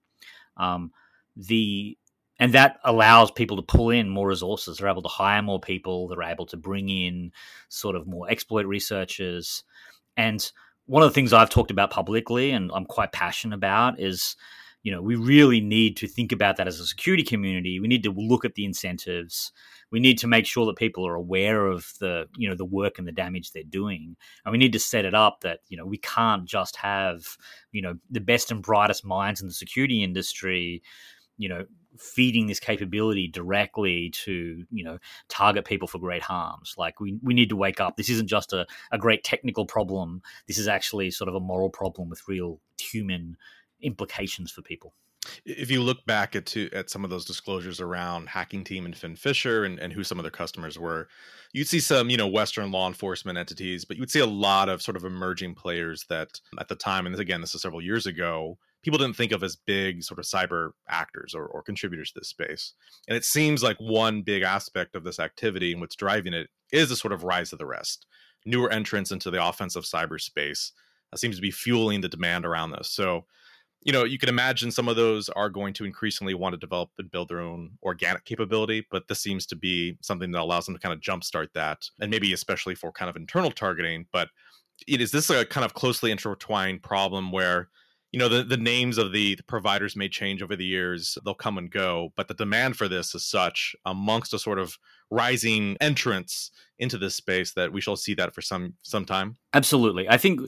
Um, 0.59 0.93
the 1.35 1.97
and 2.39 2.53
that 2.53 2.79
allows 2.85 3.31
people 3.31 3.57
to 3.57 3.63
pull 3.63 3.89
in 3.89 4.11
more 4.11 4.29
resources. 4.29 4.77
They're 4.77 4.91
able 4.91 5.01
to 5.01 5.09
hire 5.09 5.41
more 5.41 5.59
people. 5.59 6.09
They're 6.09 6.23
able 6.23 6.47
to 6.47 6.59
bring 6.59 6.91
in 6.91 7.33
sort 7.71 7.97
of 7.97 8.07
more 8.07 8.31
exploit 8.31 8.67
researchers. 8.67 9.65
And 10.19 10.53
one 10.85 11.03
of 11.03 11.09
the 11.09 11.15
things 11.15 11.33
I've 11.33 11.49
talked 11.49 11.71
about 11.71 11.91
publicly, 11.91 12.51
and 12.51 12.71
I'm 12.75 12.85
quite 12.85 13.13
passionate 13.13 13.57
about, 13.57 13.99
is 13.99 14.37
you 14.89 14.95
know, 14.95 15.03
we 15.03 15.17
really 15.17 15.61
need 15.61 15.99
to 15.99 16.09
think 16.09 16.33
about 16.33 16.57
that 16.57 16.67
as 16.67 16.81
a 16.81 16.87
security 16.87 17.23
community. 17.23 17.79
We 17.79 17.89
need 17.89 18.05
to 18.05 18.11
look 18.11 18.47
at 18.47 18.55
the 18.55 18.65
incentives. 18.65 19.53
We 19.91 20.01
need 20.01 20.17
to 20.21 20.27
make 20.27 20.47
sure 20.47 20.65
that 20.65 20.77
people 20.77 21.07
are 21.07 21.15
aware 21.15 21.67
of 21.67 21.93
the, 22.01 22.25
you 22.39 22.49
know, 22.49 22.55
the 22.55 22.65
work 22.65 22.99
and 22.99 23.07
the 23.07 23.13
damage 23.13 23.53
they're 23.53 23.65
doing. 23.65 24.17
And 24.47 24.53
we 24.53 24.57
need 24.57 24.73
to 24.73 24.79
set 24.79 25.05
it 25.05 25.13
up 25.13 25.43
that, 25.43 25.59
you 25.69 25.77
know, 25.77 25.85
we 25.85 25.99
can't 25.99 26.47
just 26.47 26.77
have, 26.77 27.37
you 27.71 27.83
know, 27.83 27.97
the 28.11 28.23
best 28.23 28.51
and 28.51 28.63
brightest 28.63 29.05
minds 29.05 29.43
in 29.43 29.47
the 29.47 29.53
security 29.53 30.03
industry, 30.03 30.83
you 31.37 31.51
know, 31.51 31.67
feeding 31.99 32.47
this 32.47 32.61
capability 32.61 33.29
directly 33.29 34.09
to 34.11 34.65
you 34.71 34.85
know 34.85 34.99
target 35.29 35.65
people 35.65 35.89
for 35.89 35.99
great 35.99 36.23
harms 36.23 36.75
like 36.79 37.01
we, 37.01 37.19
we 37.25 37.35
need 37.35 37.49
to 37.49 37.57
wake 37.57 37.81
up 37.81 37.97
this 37.97 38.09
isn't 38.09 38.29
just 38.29 38.53
a, 38.53 38.65
a 38.93 38.99
great 38.99 39.25
technical 39.25 39.67
problem 39.67 40.23
this 40.47 40.59
is 40.59 40.69
actually 40.69 41.11
sort 41.11 41.29
of 41.29 41.35
a 41.35 41.41
moral 41.41 41.71
problem 41.71 42.09
with 42.09 42.23
real 42.29 42.61
human 42.79 43.37
implications 43.83 44.51
for 44.51 44.63
people. 44.63 44.95
If 45.45 45.71
you 45.71 45.83
look 45.83 46.05
back 46.07 46.37
at 46.37 46.47
to, 46.47 46.71
at 46.73 46.91
some 46.91 47.05
of 47.05 47.11
those 47.11 47.25
disclosures 47.25 47.81
around 47.81 48.29
Hacking 48.29 48.65
Team 48.65 48.87
and 48.87 48.95
FinFisher 48.95 49.67
and, 49.67 49.79
and 49.79 49.93
who 49.93 50.05
some 50.05 50.19
of 50.19 50.23
their 50.23 50.31
customers 50.31 50.79
were, 50.79 51.09
you'd 51.53 51.69
see 51.69 51.81
some, 51.81 52.09
you 52.09 52.17
know, 52.17 52.29
Western 52.29 52.71
law 52.71 52.87
enforcement 52.87 53.37
entities, 53.37 53.85
but 53.85 53.97
you 53.97 54.03
would 54.03 54.11
see 54.11 54.21
a 54.21 54.27
lot 54.27 54.69
of 54.69 54.81
sort 54.81 54.97
of 54.97 55.05
emerging 55.05 55.55
players 55.55 56.07
that 56.09 56.41
at 56.59 56.69
the 56.69 56.77
time, 56.77 57.07
and 57.07 57.19
again, 57.19 57.41
this 57.41 57.55
is 57.55 57.63
several 57.63 57.83
years 57.83 58.07
ago, 58.07 58.59
people 58.83 58.99
didn't 58.99 59.17
think 59.17 59.33
of 59.33 59.43
as 59.43 59.57
big 59.57 60.03
sort 60.03 60.19
of 60.19 60.25
cyber 60.25 60.71
actors 60.89 61.35
or, 61.35 61.47
or 61.47 61.63
contributors 61.63 62.13
to 62.13 62.21
this 62.21 62.29
space. 62.29 62.75
And 63.09 63.17
it 63.17 63.25
seems 63.25 63.63
like 63.63 63.77
one 63.79 64.23
big 64.23 64.43
aspect 64.43 64.95
of 64.95 65.05
this 65.05 65.19
activity 65.19 65.73
and 65.73 65.81
what's 65.81 65.97
driving 65.97 66.33
it 66.33 66.49
is 66.73 66.91
a 66.91 66.97
sort 66.97 67.13
of 67.13 67.25
rise 67.25 67.53
of 67.53 67.59
the 67.59 67.67
rest. 67.67 68.07
Newer 68.47 68.71
entrants 68.71 69.11
into 69.11 69.31
the 69.31 69.45
offensive 69.45 69.85
cyberspace 69.85 70.71
that 71.11 71.19
seems 71.19 71.37
to 71.37 71.43
be 71.43 71.51
fueling 71.51 72.01
the 72.01 72.09
demand 72.09 72.45
around 72.45 72.71
this. 72.71 72.91
So, 72.91 73.25
you 73.83 73.93
know, 73.93 74.05
you 74.05 74.19
can 74.19 74.29
imagine 74.29 74.71
some 74.71 74.89
of 74.89 74.97
those 74.97 75.29
are 75.31 75.49
going 75.49 75.73
to 75.75 75.85
increasingly 75.85 76.35
want 76.35 76.53
to 76.53 76.59
develop 76.59 76.91
and 76.99 77.11
build 77.11 77.29
their 77.29 77.41
own 77.41 77.71
organic 77.83 78.25
capability, 78.25 78.87
but 78.91 79.07
this 79.09 79.21
seems 79.21 79.47
to 79.47 79.57
be 79.57 79.97
something 80.01 80.31
that 80.33 80.41
allows 80.41 80.67
them 80.67 80.75
to 80.75 80.81
kind 80.81 80.93
of 80.93 81.01
jumpstart 81.01 81.49
that, 81.55 81.89
and 82.01 82.11
maybe 82.11 82.33
especially 82.33 82.75
for 82.75 82.91
kind 82.91 83.09
of 83.09 83.17
internal 83.17 83.51
targeting. 83.51 84.07
But 84.13 84.29
it 84.87 85.01
is 85.01 85.11
this 85.11 85.31
a 85.31 85.45
kind 85.45 85.65
of 85.65 85.75
closely 85.75 86.11
intertwined 86.11 86.83
problem 86.83 87.33
where 87.33 87.69
you 88.13 88.19
know 88.19 88.29
the, 88.29 88.43
the 88.43 88.57
names 88.57 88.97
of 88.97 89.13
the, 89.13 89.35
the, 89.35 89.43
providers 89.43 89.97
may 89.97 90.09
change 90.09 90.43
over 90.43 90.57
the 90.57 90.65
years 90.65 91.19
they'll 91.25 91.35
come 91.35 91.59
and 91.59 91.71
go 91.71 92.13
but 92.17 92.29
the 92.29 92.35
demand 92.35 92.77
for 92.77 92.89
this 92.89 93.15
is 93.15 93.25
such 93.25 93.77
amongst 93.85 94.33
a 94.33 94.39
sort 94.39 94.59
of 94.59 94.79
rising 95.11 95.77
entrance 95.81 96.51
into 96.79 96.97
this 96.97 97.15
space 97.15 97.53
that 97.53 97.73
we 97.73 97.81
shall 97.81 97.97
see 97.97 98.15
that 98.15 98.35
for 98.35 98.41
some 98.41 98.75
some 98.83 99.05
time 99.05 99.37
absolutely 99.53 100.09
i 100.09 100.17
think 100.17 100.41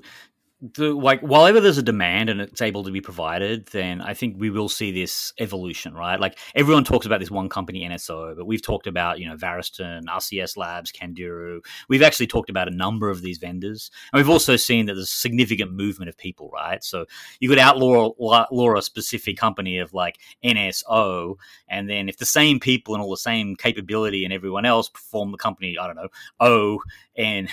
the 0.61 0.93
like 0.93 1.21
while 1.21 1.47
ever 1.47 1.61
there's 1.61 1.79
a 1.79 1.83
demand 1.83 2.29
and 2.29 2.41
it's 2.41 2.61
able 2.61 2.85
to 2.85 2.91
be 2.91 3.01
provided, 3.01 3.67
then 3.67 4.03
I 4.03 4.13
think 4.13 4.37
we 4.39 4.51
will 4.51 4.69
see 4.69 4.93
this 4.93 5.33
evolution, 5.39 5.95
right? 5.95 6.21
Like 6.21 6.39
everyone 6.55 6.85
talks 6.85 7.07
about 7.07 7.21
this 7.21 7.31
one 7.31 7.49
company 7.49 7.89
NSO, 7.89 8.37
but 8.37 8.47
we've 8.47 8.63
talked 8.63 8.87
about 8.87 9.19
you 9.19 9.29
know 9.29 9.37
Variston, 9.37 10.05
RCS 10.05 10.57
Labs, 10.59 10.93
Candiru. 10.93 11.61
We've 11.89 12.03
actually 12.03 12.27
talked 12.27 12.51
about 12.51 12.69
a 12.69 12.77
number 12.77 13.09
of 13.09 13.23
these 13.23 13.39
vendors, 13.39 13.91
and 14.13 14.21
we've 14.21 14.29
also 14.29 14.57
seen 14.57 14.87
that 14.87 14.95
there's 14.95 15.11
significant 15.11 15.73
movement 15.73 16.11
of 16.11 16.19
people, 16.19 16.51
right? 16.53 16.85
So 16.85 17.07
you 17.41 17.49
could 17.49 17.59
outlaw 17.59 18.11
law 18.19 18.77
a 18.77 18.83
specific 18.83 19.39
company 19.39 19.79
of 19.79 19.95
like 19.95 20.19
NSO, 20.45 21.37
and 21.69 21.89
then 21.89 22.09
if 22.09 22.19
the 22.19 22.27
same 22.27 22.61
people 22.61 22.95
and 22.95 23.03
all 23.03 23.11
the 23.11 23.17
same 23.17 23.57
capability 23.57 24.25
and 24.25 24.33
everyone 24.33 24.67
else 24.67 24.91
perform 24.91 25.33
the 25.33 25.39
company, 25.39 25.77
I 25.81 25.87
don't 25.87 25.97
know 25.97 26.09
O 26.39 26.81
and 27.17 27.49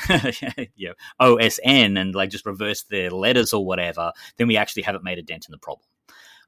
you 0.76 0.90
know 0.90 0.94
OSN 1.22 2.00
and 2.00 2.16
like 2.16 2.30
just 2.30 2.46
reverse 2.46 2.84
their 2.98 3.12
letters 3.12 3.54
or 3.54 3.66
whatever, 3.66 4.12
then 4.38 4.48
we 4.48 4.58
actually 4.58 4.84
haven't 4.84 5.04
made 5.04 5.20
a 5.20 5.24
dent 5.24 5.46
in 5.48 5.52
the 5.52 5.58
problem. 5.58 5.88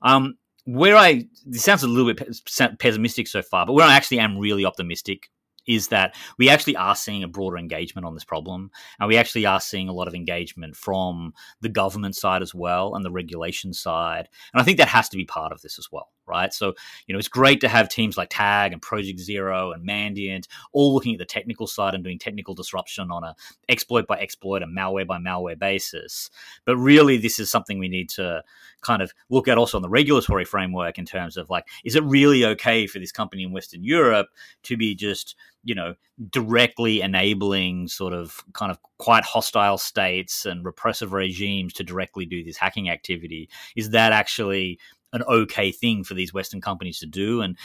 Um, 0.02 0.38
where 0.66 0.96
I 0.96 1.26
this 1.46 1.64
sounds 1.64 1.84
a 1.84 1.88
little 1.88 2.14
bit 2.14 2.42
pessimistic 2.80 3.28
so 3.28 3.42
far, 3.42 3.66
but 3.66 3.74
where 3.74 3.86
I 3.86 3.96
actually 3.96 4.20
am 4.20 4.38
really 4.38 4.66
optimistic 4.66 5.30
is 5.68 5.90
that 5.90 6.16
we 6.38 6.50
actually 6.50 6.76
are 6.76 6.96
seeing 6.96 7.24
a 7.24 7.28
broader 7.28 7.58
engagement 7.58 8.06
on 8.06 8.16
this 8.16 8.24
problem. 8.24 8.72
And 9.00 9.08
we 9.08 9.18
actually 9.18 9.46
are 9.46 9.60
seeing 9.62 9.88
a 9.88 9.94
lot 9.94 10.08
of 10.08 10.16
engagement 10.16 10.76
from 10.76 11.34
the 11.62 11.70
government 11.70 12.16
side 12.16 12.42
as 12.42 12.56
well 12.56 12.96
and 12.96 13.06
the 13.06 13.12
regulation 13.12 13.74
side. 13.74 14.28
And 14.52 14.60
I 14.60 14.64
think 14.64 14.80
that 14.80 14.88
has 14.88 15.10
to 15.10 15.18
be 15.18 15.26
part 15.26 15.52
of 15.52 15.62
this 15.62 15.78
as 15.78 15.88
well 15.92 16.10
right? 16.30 16.54
So, 16.54 16.74
you 17.08 17.14
know, 17.14 17.20
it's 17.20 17.28
great 17.28 17.62
to 17.62 17.68
have 17.68 17.90
teams 17.90 18.18
like 18.18 18.30
Tag 18.30 18.72
and 18.72 18.82
Project 18.82 19.20
Zero 19.20 19.72
and 19.72 19.88
Mandiant 19.88 20.48
all 20.72 20.94
looking 20.94 21.14
at 21.14 21.20
the 21.20 21.26
technical 21.26 21.68
side 21.68 21.96
and 21.96 22.04
doing 22.04 22.20
technical 22.20 22.54
disruption 22.54 23.12
on 23.12 23.24
a 23.24 23.36
exploit 23.68 24.08
by 24.08 24.20
exploit 24.20 24.62
and 24.62 24.78
malware 24.78 25.08
by 25.08 25.18
malware 25.18 25.58
basis. 25.58 26.30
But 26.66 26.78
really, 26.78 27.18
this 27.18 27.40
is 27.40 27.50
something 27.50 27.80
we 27.80 27.90
need 27.90 28.10
to 28.10 28.44
kind 28.82 29.02
of 29.02 29.12
look 29.30 29.48
at 29.48 29.58
also 29.58 29.78
on 29.78 29.82
the 29.82 29.90
regulatory 29.90 30.46
framework 30.46 30.98
in 30.98 31.06
terms 31.06 31.36
of 31.36 31.50
like, 31.50 31.66
is 31.84 31.96
it 31.96 32.04
really 32.04 32.46
okay 32.46 32.88
for 32.88 33.00
this 33.00 33.12
company 33.12 33.44
in 33.44 33.52
Western 33.52 33.84
Europe 33.84 34.28
to 34.64 34.78
be 34.78 34.96
just 34.96 35.36
you 35.64 35.76
know 35.76 35.96
directly 36.30 37.02
enabling 37.02 37.88
sort 37.88 38.14
of 38.14 38.44
kind 38.54 38.72
of 38.72 38.80
quite 38.98 39.24
hostile 39.24 39.78
states 39.78 40.46
and 40.46 40.66
repressive 40.66 41.14
regimes 41.14 41.74
to 41.74 41.84
directly 41.84 42.26
do 42.26 42.44
this 42.44 42.58
hacking 42.58 42.90
activity 42.90 43.50
is 43.76 43.92
that 43.92 44.12
actually 44.12 44.80
an 45.14 45.24
okay 45.24 45.72
thing 45.72 46.04
for 46.04 46.14
these 46.14 46.34
Western 46.34 46.62
companies 46.62 47.00
to 47.00 47.06
do, 47.06 47.42
and 47.42 47.58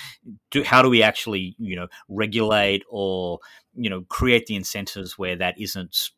do, 0.50 0.62
how 0.62 0.82
do 0.82 0.88
we 0.88 1.02
actually, 1.02 1.54
you 1.58 1.76
know, 1.76 1.88
regulate 2.08 2.84
or 2.88 3.40
you 3.74 3.90
know 3.90 4.02
create 4.08 4.46
the 4.46 4.56
incentives 4.56 5.18
where 5.18 5.36
that 5.36 5.60
isn't 5.60 6.10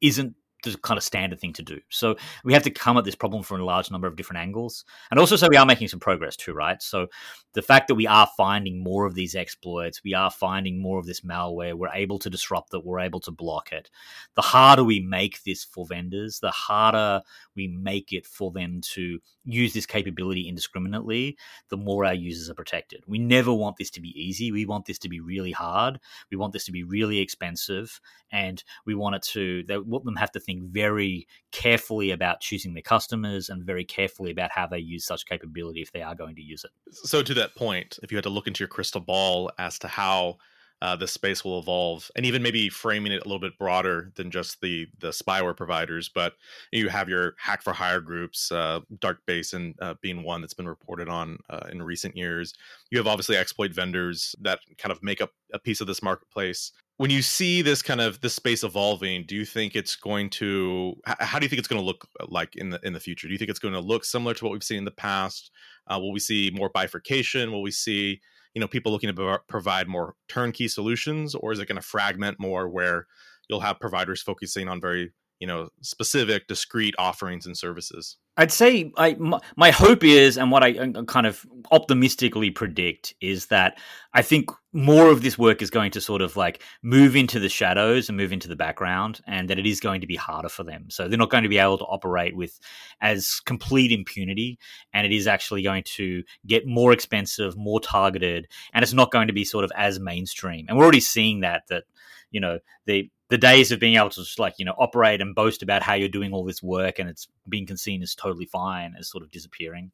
isn't 0.00 0.34
the 0.72 0.78
kind 0.78 0.98
of 0.98 1.04
standard 1.04 1.40
thing 1.40 1.52
to 1.54 1.62
do. 1.62 1.80
So 1.88 2.16
we 2.44 2.52
have 2.52 2.62
to 2.64 2.70
come 2.70 2.96
at 2.96 3.04
this 3.04 3.14
problem 3.14 3.42
from 3.42 3.60
a 3.60 3.64
large 3.64 3.90
number 3.90 4.06
of 4.06 4.16
different 4.16 4.40
angles, 4.40 4.84
and 5.10 5.20
also 5.20 5.36
so 5.36 5.48
we 5.48 5.56
are 5.56 5.66
making 5.66 5.88
some 5.88 6.00
progress 6.00 6.36
too, 6.36 6.52
right? 6.52 6.82
So 6.82 7.08
the 7.52 7.62
fact 7.62 7.88
that 7.88 7.94
we 7.94 8.06
are 8.06 8.28
finding 8.36 8.82
more 8.82 9.06
of 9.06 9.14
these 9.14 9.34
exploits, 9.34 10.02
we 10.04 10.14
are 10.14 10.30
finding 10.30 10.80
more 10.80 10.98
of 10.98 11.06
this 11.06 11.22
malware, 11.22 11.74
we're 11.74 11.88
able 11.88 12.18
to 12.18 12.30
disrupt 12.30 12.74
it, 12.74 12.84
we're 12.84 13.00
able 13.00 13.20
to 13.20 13.30
block 13.30 13.72
it. 13.72 13.90
The 14.34 14.42
harder 14.42 14.84
we 14.84 15.00
make 15.00 15.42
this 15.44 15.64
for 15.64 15.86
vendors, 15.86 16.40
the 16.40 16.50
harder 16.50 17.22
we 17.54 17.68
make 17.68 18.12
it 18.12 18.26
for 18.26 18.50
them 18.50 18.80
to 18.92 19.20
use 19.44 19.72
this 19.72 19.86
capability 19.86 20.48
indiscriminately, 20.48 21.38
the 21.70 21.76
more 21.76 22.04
our 22.04 22.14
users 22.14 22.50
are 22.50 22.54
protected. 22.54 23.04
We 23.06 23.18
never 23.18 23.52
want 23.52 23.76
this 23.76 23.90
to 23.92 24.00
be 24.00 24.08
easy. 24.20 24.52
We 24.52 24.66
want 24.66 24.86
this 24.86 24.98
to 25.00 25.08
be 25.08 25.20
really 25.20 25.52
hard. 25.52 25.98
We 26.30 26.36
want 26.36 26.52
this 26.52 26.64
to 26.66 26.72
be 26.72 26.84
really 26.84 27.18
expensive, 27.18 28.00
and 28.30 28.62
we 28.84 28.94
want 28.94 29.16
it 29.16 29.22
to. 29.22 29.62
They 29.62 29.76
them 29.76 30.16
have 30.16 30.32
to 30.32 30.40
think 30.40 30.55
very 30.64 31.26
carefully 31.52 32.10
about 32.10 32.40
choosing 32.40 32.74
their 32.74 32.82
customers 32.82 33.48
and 33.48 33.64
very 33.64 33.84
carefully 33.84 34.30
about 34.30 34.50
how 34.50 34.66
they 34.66 34.78
use 34.78 35.04
such 35.04 35.26
capability 35.26 35.80
if 35.82 35.92
they 35.92 36.02
are 36.02 36.14
going 36.14 36.34
to 36.36 36.42
use 36.42 36.64
it. 36.64 36.70
So, 36.92 37.22
to 37.22 37.34
that 37.34 37.54
point, 37.54 37.98
if 38.02 38.10
you 38.10 38.16
had 38.16 38.24
to 38.24 38.30
look 38.30 38.46
into 38.46 38.60
your 38.60 38.68
crystal 38.68 39.00
ball 39.00 39.50
as 39.58 39.78
to 39.80 39.88
how 39.88 40.38
uh, 40.82 40.94
the 40.94 41.08
space 41.08 41.44
will 41.44 41.58
evolve, 41.58 42.10
and 42.16 42.26
even 42.26 42.42
maybe 42.42 42.68
framing 42.68 43.12
it 43.12 43.22
a 43.22 43.24
little 43.24 43.40
bit 43.40 43.58
broader 43.58 44.12
than 44.16 44.30
just 44.30 44.60
the 44.60 44.86
the 44.98 45.08
spyware 45.08 45.56
providers. 45.56 46.10
But 46.10 46.34
you 46.70 46.88
have 46.88 47.08
your 47.08 47.34
hack 47.38 47.62
for 47.62 47.72
hire 47.72 48.00
groups, 48.00 48.52
uh, 48.52 48.80
Dark 49.00 49.20
Basin 49.26 49.74
uh, 49.80 49.94
being 50.02 50.22
one 50.22 50.42
that's 50.42 50.54
been 50.54 50.68
reported 50.68 51.08
on 51.08 51.38
uh, 51.48 51.66
in 51.72 51.82
recent 51.82 52.16
years. 52.16 52.52
You 52.90 52.98
have 52.98 53.06
obviously 53.06 53.36
exploit 53.36 53.72
vendors 53.72 54.34
that 54.42 54.60
kind 54.76 54.92
of 54.92 55.02
make 55.02 55.22
up 55.22 55.30
a 55.52 55.58
piece 55.58 55.80
of 55.80 55.86
this 55.86 56.02
marketplace. 56.02 56.72
When 56.98 57.10
you 57.10 57.20
see 57.20 57.60
this 57.60 57.82
kind 57.82 58.00
of 58.00 58.20
this 58.22 58.34
space 58.34 58.64
evolving, 58.64 59.24
do 59.26 59.34
you 59.34 59.44
think 59.44 59.76
it's 59.76 59.96
going 59.96 60.30
to? 60.30 60.94
How 61.04 61.38
do 61.38 61.44
you 61.44 61.48
think 61.48 61.58
it's 61.58 61.68
going 61.68 61.80
to 61.80 61.84
look 61.84 62.08
uh, 62.20 62.26
like 62.28 62.56
in 62.56 62.70
the 62.70 62.80
in 62.82 62.94
the 62.94 63.00
future? 63.00 63.28
Do 63.28 63.32
you 63.32 63.38
think 63.38 63.50
it's 63.50 63.58
going 63.58 63.74
to 63.74 63.80
look 63.80 64.04
similar 64.04 64.32
to 64.34 64.44
what 64.44 64.52
we've 64.52 64.64
seen 64.64 64.78
in 64.78 64.84
the 64.86 64.90
past? 64.90 65.50
Uh, 65.86 65.98
will 65.98 66.12
we 66.12 66.20
see 66.20 66.50
more 66.54 66.70
bifurcation? 66.70 67.52
Will 67.52 67.62
we 67.62 67.70
see 67.70 68.20
you 68.56 68.60
know 68.60 68.66
people 68.66 68.90
looking 68.90 69.14
to 69.14 69.38
provide 69.48 69.86
more 69.86 70.14
turnkey 70.28 70.66
solutions 70.66 71.34
or 71.34 71.52
is 71.52 71.58
it 71.58 71.68
going 71.68 71.76
to 71.76 71.86
fragment 71.86 72.40
more 72.40 72.68
where 72.70 73.06
you'll 73.48 73.60
have 73.60 73.78
providers 73.78 74.22
focusing 74.22 74.66
on 74.66 74.80
very 74.80 75.12
you 75.40 75.46
know 75.46 75.68
specific 75.80 76.46
discrete 76.48 76.94
offerings 76.98 77.46
and 77.46 77.56
services 77.56 78.16
I'd 78.38 78.52
say 78.52 78.92
I, 78.98 79.14
my, 79.14 79.40
my, 79.56 79.70
hope 79.70 80.04
is, 80.04 80.36
and 80.36 80.50
what 80.50 80.62
I 80.62 80.76
uh, 80.76 80.90
uh, 80.94 81.04
kind 81.04 81.26
of 81.26 81.46
optimistically 81.70 82.50
predict 82.50 83.14
is 83.22 83.46
that 83.46 83.78
I 84.12 84.20
think 84.20 84.50
more 84.74 85.10
of 85.10 85.22
this 85.22 85.38
work 85.38 85.62
is 85.62 85.70
going 85.70 85.90
to 85.92 86.02
sort 86.02 86.20
of 86.20 86.36
like 86.36 86.62
move 86.82 87.16
into 87.16 87.40
the 87.40 87.48
shadows 87.48 88.10
and 88.10 88.18
move 88.18 88.32
into 88.32 88.46
the 88.46 88.56
background, 88.56 89.22
and 89.26 89.48
that 89.48 89.58
it 89.58 89.64
is 89.64 89.80
going 89.80 90.02
to 90.02 90.06
be 90.06 90.16
harder 90.16 90.50
for 90.50 90.64
them. 90.64 90.90
So 90.90 91.08
they're 91.08 91.16
not 91.16 91.30
going 91.30 91.44
to 91.44 91.48
be 91.48 91.56
able 91.56 91.78
to 91.78 91.84
operate 91.84 92.36
with 92.36 92.60
as 93.00 93.40
complete 93.46 93.90
impunity, 93.90 94.58
and 94.92 95.06
it 95.06 95.12
is 95.14 95.26
actually 95.26 95.62
going 95.62 95.84
to 95.96 96.22
get 96.46 96.66
more 96.66 96.92
expensive, 96.92 97.56
more 97.56 97.80
targeted, 97.80 98.48
and 98.74 98.82
it's 98.82 98.92
not 98.92 99.12
going 99.12 99.28
to 99.28 99.32
be 99.32 99.44
sort 99.44 99.64
of 99.64 99.72
as 99.74 99.98
mainstream. 99.98 100.66
And 100.68 100.76
we're 100.76 100.84
already 100.84 101.00
seeing 101.00 101.40
that 101.40 101.62
that 101.70 101.84
you 102.30 102.40
know 102.40 102.58
the 102.84 103.10
the 103.28 103.38
days 103.38 103.72
of 103.72 103.80
being 103.80 103.96
able 103.96 104.10
to 104.10 104.22
just 104.22 104.38
like 104.38 104.54
you 104.58 104.64
know 104.64 104.74
operate 104.78 105.20
and 105.20 105.34
boast 105.34 105.62
about 105.62 105.82
how 105.82 105.94
you're 105.94 106.08
doing 106.08 106.32
all 106.32 106.44
this 106.44 106.62
work 106.62 106.98
and 106.98 107.08
it's 107.08 107.28
being 107.48 107.66
seen 107.76 108.02
as 108.02 108.14
totally 108.14 108.46
fine 108.46 108.94
is 108.98 109.10
sort 109.10 109.24
of 109.24 109.30
disappearing. 109.30 109.90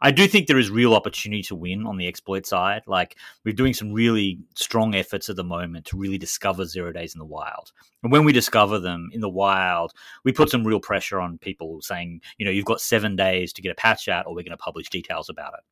I 0.00 0.12
do 0.12 0.28
think 0.28 0.46
there 0.46 0.58
is 0.58 0.70
real 0.70 0.94
opportunity 0.94 1.42
to 1.44 1.56
win 1.56 1.86
on 1.86 1.96
the 1.96 2.06
exploit 2.06 2.46
side. 2.46 2.82
Like 2.86 3.16
we're 3.44 3.54
doing 3.54 3.74
some 3.74 3.92
really 3.92 4.38
strong 4.54 4.94
efforts 4.94 5.28
at 5.28 5.36
the 5.36 5.44
moment 5.44 5.86
to 5.86 5.96
really 5.96 6.18
discover 6.18 6.64
zero 6.64 6.92
days 6.92 7.14
in 7.14 7.18
the 7.18 7.24
wild. 7.24 7.72
And 8.02 8.12
when 8.12 8.24
we 8.24 8.32
discover 8.32 8.78
them 8.78 9.10
in 9.12 9.20
the 9.20 9.28
wild, 9.28 9.92
we 10.24 10.32
put 10.32 10.50
some 10.50 10.64
real 10.64 10.80
pressure 10.80 11.18
on 11.18 11.38
people 11.38 11.80
saying, 11.82 12.20
you 12.36 12.44
know, 12.44 12.52
you've 12.52 12.64
got 12.64 12.80
seven 12.80 13.16
days 13.16 13.52
to 13.54 13.62
get 13.62 13.72
a 13.72 13.74
patch 13.74 14.08
out 14.08 14.26
or 14.26 14.34
we're 14.34 14.44
going 14.44 14.50
to 14.50 14.56
publish 14.56 14.88
details 14.88 15.28
about 15.28 15.54
it. 15.54 15.64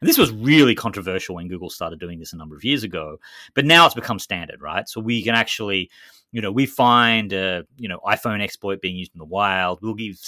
And 0.00 0.08
this 0.08 0.18
was 0.18 0.32
really 0.32 0.74
controversial 0.74 1.36
when 1.36 1.48
Google 1.48 1.70
started 1.70 2.00
doing 2.00 2.18
this 2.18 2.32
a 2.32 2.36
number 2.36 2.56
of 2.56 2.64
years 2.64 2.84
ago, 2.84 3.18
but 3.54 3.64
now 3.64 3.86
it's 3.86 3.94
become 3.94 4.18
standard, 4.18 4.60
right? 4.60 4.88
So 4.88 5.00
we 5.00 5.22
can 5.22 5.34
actually, 5.34 5.90
you 6.32 6.40
know, 6.40 6.52
we 6.52 6.66
find 6.66 7.32
a, 7.32 7.64
you 7.76 7.88
know, 7.88 8.00
iPhone 8.06 8.42
exploit 8.42 8.80
being 8.80 8.96
used 8.96 9.12
in 9.14 9.18
the 9.18 9.24
wild. 9.24 9.80
We'll 9.82 9.94
give 9.94 10.18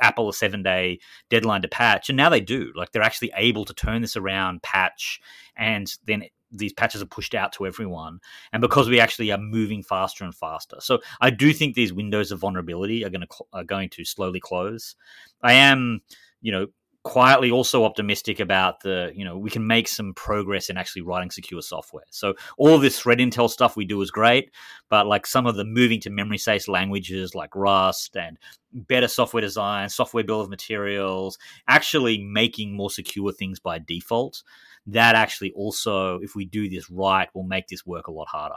Apple 0.00 0.28
a 0.28 0.32
seven 0.32 0.62
day 0.62 1.00
deadline 1.30 1.62
to 1.62 1.68
patch. 1.68 2.08
And 2.08 2.16
now 2.16 2.28
they 2.28 2.40
do. 2.40 2.72
Like 2.74 2.92
they're 2.92 3.02
actually 3.02 3.32
able 3.36 3.64
to 3.64 3.74
turn 3.74 4.02
this 4.02 4.16
around, 4.16 4.62
patch, 4.62 5.20
and 5.56 5.92
then 6.06 6.24
these 6.50 6.72
patches 6.72 7.02
are 7.02 7.06
pushed 7.06 7.34
out 7.34 7.52
to 7.52 7.66
everyone 7.66 8.20
and 8.52 8.60
because 8.60 8.88
we 8.88 9.00
actually 9.00 9.30
are 9.30 9.38
moving 9.38 9.82
faster 9.82 10.24
and 10.24 10.34
faster 10.34 10.76
so 10.80 10.98
i 11.20 11.30
do 11.30 11.52
think 11.52 11.74
these 11.74 11.92
windows 11.92 12.32
of 12.32 12.38
vulnerability 12.38 13.04
are 13.04 13.10
going 13.10 13.20
to 13.20 13.28
are 13.52 13.64
going 13.64 13.88
to 13.88 14.04
slowly 14.04 14.40
close 14.40 14.96
i 15.42 15.52
am 15.52 16.00
you 16.40 16.52
know 16.52 16.66
quietly 17.08 17.50
also 17.50 17.84
optimistic 17.84 18.38
about 18.38 18.80
the 18.80 19.10
you 19.14 19.24
know 19.24 19.38
we 19.38 19.48
can 19.48 19.66
make 19.66 19.88
some 19.88 20.12
progress 20.12 20.68
in 20.68 20.76
actually 20.76 21.00
writing 21.00 21.30
secure 21.30 21.62
software 21.62 22.04
so 22.10 22.34
all 22.58 22.74
of 22.74 22.82
this 22.82 23.00
threat 23.00 23.16
intel 23.16 23.48
stuff 23.48 23.76
we 23.76 23.86
do 23.86 24.00
is 24.02 24.10
great 24.10 24.50
but 24.90 25.06
like 25.06 25.26
some 25.26 25.46
of 25.46 25.56
the 25.56 25.64
moving 25.64 25.98
to 25.98 26.10
memory 26.10 26.36
safe 26.36 26.68
languages 26.68 27.34
like 27.34 27.56
rust 27.56 28.14
and 28.14 28.38
better 28.72 29.08
software 29.08 29.40
design 29.40 29.88
software 29.88 30.22
bill 30.22 30.42
of 30.42 30.50
materials 30.50 31.38
actually 31.66 32.22
making 32.22 32.76
more 32.76 32.90
secure 32.90 33.32
things 33.32 33.58
by 33.58 33.78
default 33.78 34.42
that 34.86 35.14
actually 35.14 35.50
also 35.52 36.18
if 36.20 36.34
we 36.34 36.44
do 36.44 36.68
this 36.68 36.90
right 36.90 37.30
will 37.34 37.42
make 37.42 37.68
this 37.68 37.86
work 37.86 38.08
a 38.08 38.12
lot 38.12 38.28
harder 38.28 38.56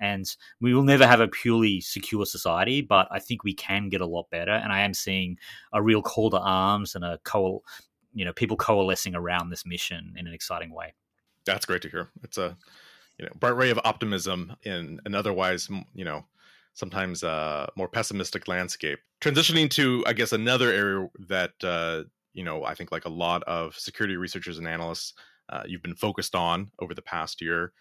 and 0.00 0.36
we 0.60 0.74
will 0.74 0.84
never 0.84 1.06
have 1.06 1.20
a 1.20 1.28
purely 1.28 1.80
secure 1.80 2.24
society, 2.24 2.80
but 2.80 3.08
I 3.10 3.18
think 3.18 3.42
we 3.42 3.54
can 3.54 3.88
get 3.88 4.00
a 4.00 4.06
lot 4.06 4.30
better. 4.30 4.52
And 4.52 4.72
I 4.72 4.82
am 4.82 4.94
seeing 4.94 5.38
a 5.72 5.82
real 5.82 6.02
call 6.02 6.30
to 6.30 6.38
arms 6.38 6.94
and 6.94 7.04
a 7.04 7.18
co, 7.24 7.62
you 8.18 8.24
know, 8.24 8.32
people 8.32 8.56
coalescing 8.56 9.14
around 9.14 9.50
this 9.50 9.64
mission 9.64 10.14
in 10.16 10.26
an 10.26 10.34
exciting 10.34 10.74
way. 10.74 10.94
That's 11.46 11.64
great 11.64 11.82
to 11.82 11.88
hear. 11.88 12.08
It's 12.24 12.36
a 12.36 12.56
you 13.16 13.26
know 13.26 13.32
bright 13.38 13.56
ray 13.56 13.70
of 13.70 13.80
optimism 13.84 14.56
in 14.64 15.00
an 15.04 15.14
otherwise 15.14 15.68
you 15.94 16.04
know 16.04 16.24
sometimes 16.74 17.22
uh, 17.22 17.68
more 17.76 17.88
pessimistic 17.88 18.48
landscape. 18.48 18.98
Transitioning 19.20 19.70
to 19.70 20.04
I 20.06 20.14
guess 20.14 20.32
another 20.32 20.72
area 20.72 21.08
that 21.28 21.52
uh, 21.62 22.04
you 22.32 22.42
know 22.42 22.64
I 22.64 22.74
think 22.74 22.90
like 22.90 23.04
a 23.04 23.10
lot 23.10 23.44
of 23.44 23.76
security 23.76 24.16
researchers 24.16 24.58
and 24.58 24.66
analysts 24.66 25.14
uh, 25.48 25.62
you've 25.64 25.82
been 25.82 25.94
focused 25.94 26.34
on 26.34 26.72
over 26.80 26.94
the 26.94 27.02
past 27.02 27.40
year 27.40 27.72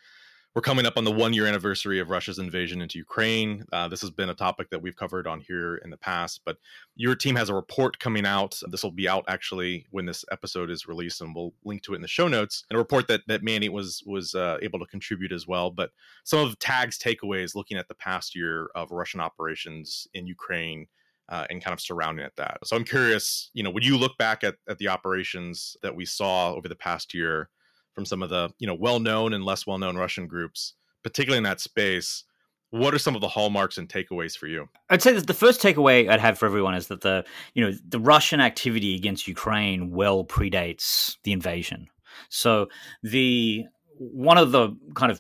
we're 0.58 0.62
coming 0.62 0.88
up 0.88 0.98
on 0.98 1.04
the 1.04 1.12
one 1.12 1.34
year 1.34 1.46
anniversary 1.46 2.00
of 2.00 2.10
Russia's 2.10 2.40
invasion 2.40 2.82
into 2.82 2.98
Ukraine. 2.98 3.64
Uh, 3.72 3.88
this 3.88 4.02
has 4.02 4.10
been 4.10 4.32
a 4.32 4.34
topic 4.34 4.72
that 4.72 4.82
we've 4.82 4.96
covered 4.96 5.28
on 5.28 5.40
here 5.40 5.76
in 5.84 5.92
the 5.92 5.98
past, 5.98 6.42
but 6.46 6.58
your 6.96 7.14
team 7.14 7.36
has 7.36 7.50
a 7.50 7.54
report 7.54 8.00
coming 8.00 8.26
out. 8.26 8.60
This 8.72 8.82
will 8.82 8.90
be 8.90 9.08
out 9.08 9.24
actually 9.28 9.86
when 9.92 10.08
this 10.08 10.26
episode 10.32 10.72
is 10.72 10.88
released, 10.88 11.22
and 11.22 11.36
we'll 11.36 11.54
link 11.64 11.84
to 11.84 11.94
it 11.94 11.98
in 11.98 12.02
the 12.02 12.08
show 12.08 12.28
notes. 12.28 12.66
And 12.72 12.76
a 12.76 12.80
report 12.80 13.08
that 13.08 13.22
that 13.28 13.44
Mandiant 13.44 13.70
was 13.70 14.02
was 14.08 14.34
uh, 14.34 14.58
able 14.64 14.80
to 14.80 14.88
contribute 14.88 15.32
as 15.32 15.46
well. 15.46 15.70
But 15.70 15.92
some 16.24 16.40
of 16.40 16.58
Tag's 16.58 16.98
takeaways 16.98 17.54
looking 17.54 17.78
at 17.78 17.88
the 17.88 17.94
past 17.94 18.36
year 18.36 18.72
of 18.74 18.90
Russian 18.90 19.20
operations 19.20 20.08
in 20.16 20.26
Ukraine. 20.26 20.88
Uh, 21.30 21.46
and 21.50 21.62
kind 21.62 21.74
of 21.74 21.82
surrounding 21.82 22.24
at 22.26 22.38
that. 22.38 22.58
So 22.64 22.78
I'm 22.78 22.86
curious, 22.86 23.52
you 23.54 23.62
know, 23.62 23.70
when 23.70 23.84
you 23.84 23.98
look 23.98 24.18
back 24.18 24.46
at, 24.46 24.56
at 24.70 24.78
the 24.78 24.88
operations 24.88 25.76
that 25.82 25.94
we 25.94 26.06
saw 26.06 26.54
over 26.54 26.70
the 26.70 26.76
past 26.76 27.14
year, 27.14 27.50
from 27.98 28.06
some 28.06 28.22
of 28.22 28.30
the 28.30 28.48
you 28.60 28.68
know 28.68 28.76
well-known 28.76 29.34
and 29.34 29.44
less 29.44 29.66
well-known 29.66 29.98
Russian 29.98 30.28
groups, 30.28 30.76
particularly 31.02 31.40
in 31.40 31.44
that 31.46 31.60
space. 31.60 32.26
What 32.70 32.94
are 32.94 33.00
some 33.00 33.16
of 33.16 33.22
the 33.22 33.28
hallmarks 33.28 33.80
and 33.80 33.90
takeaways 33.90 34.38
for 34.38 34.46
you? 34.46 34.70
I'd 34.92 35.02
say 35.02 35.14
that 35.14 35.26
the 35.26 35.34
first 35.34 35.64
takeaway 35.64 36.08
I'd 36.08 36.20
have 36.20 36.38
for 36.38 36.46
everyone 36.46 36.76
is 36.76 36.90
that 36.90 37.02
the 37.02 37.26
you 37.56 37.66
know 37.66 37.76
the 37.88 38.00
Russian 38.00 38.40
activity 38.40 38.94
against 38.94 39.28
Ukraine 39.28 39.90
well 39.90 40.24
predates 40.24 41.18
the 41.24 41.32
invasion. 41.32 41.88
So 42.30 42.68
the 43.02 43.66
one 43.98 44.38
of 44.38 44.52
the 44.52 44.78
kind 44.94 45.12
of 45.12 45.20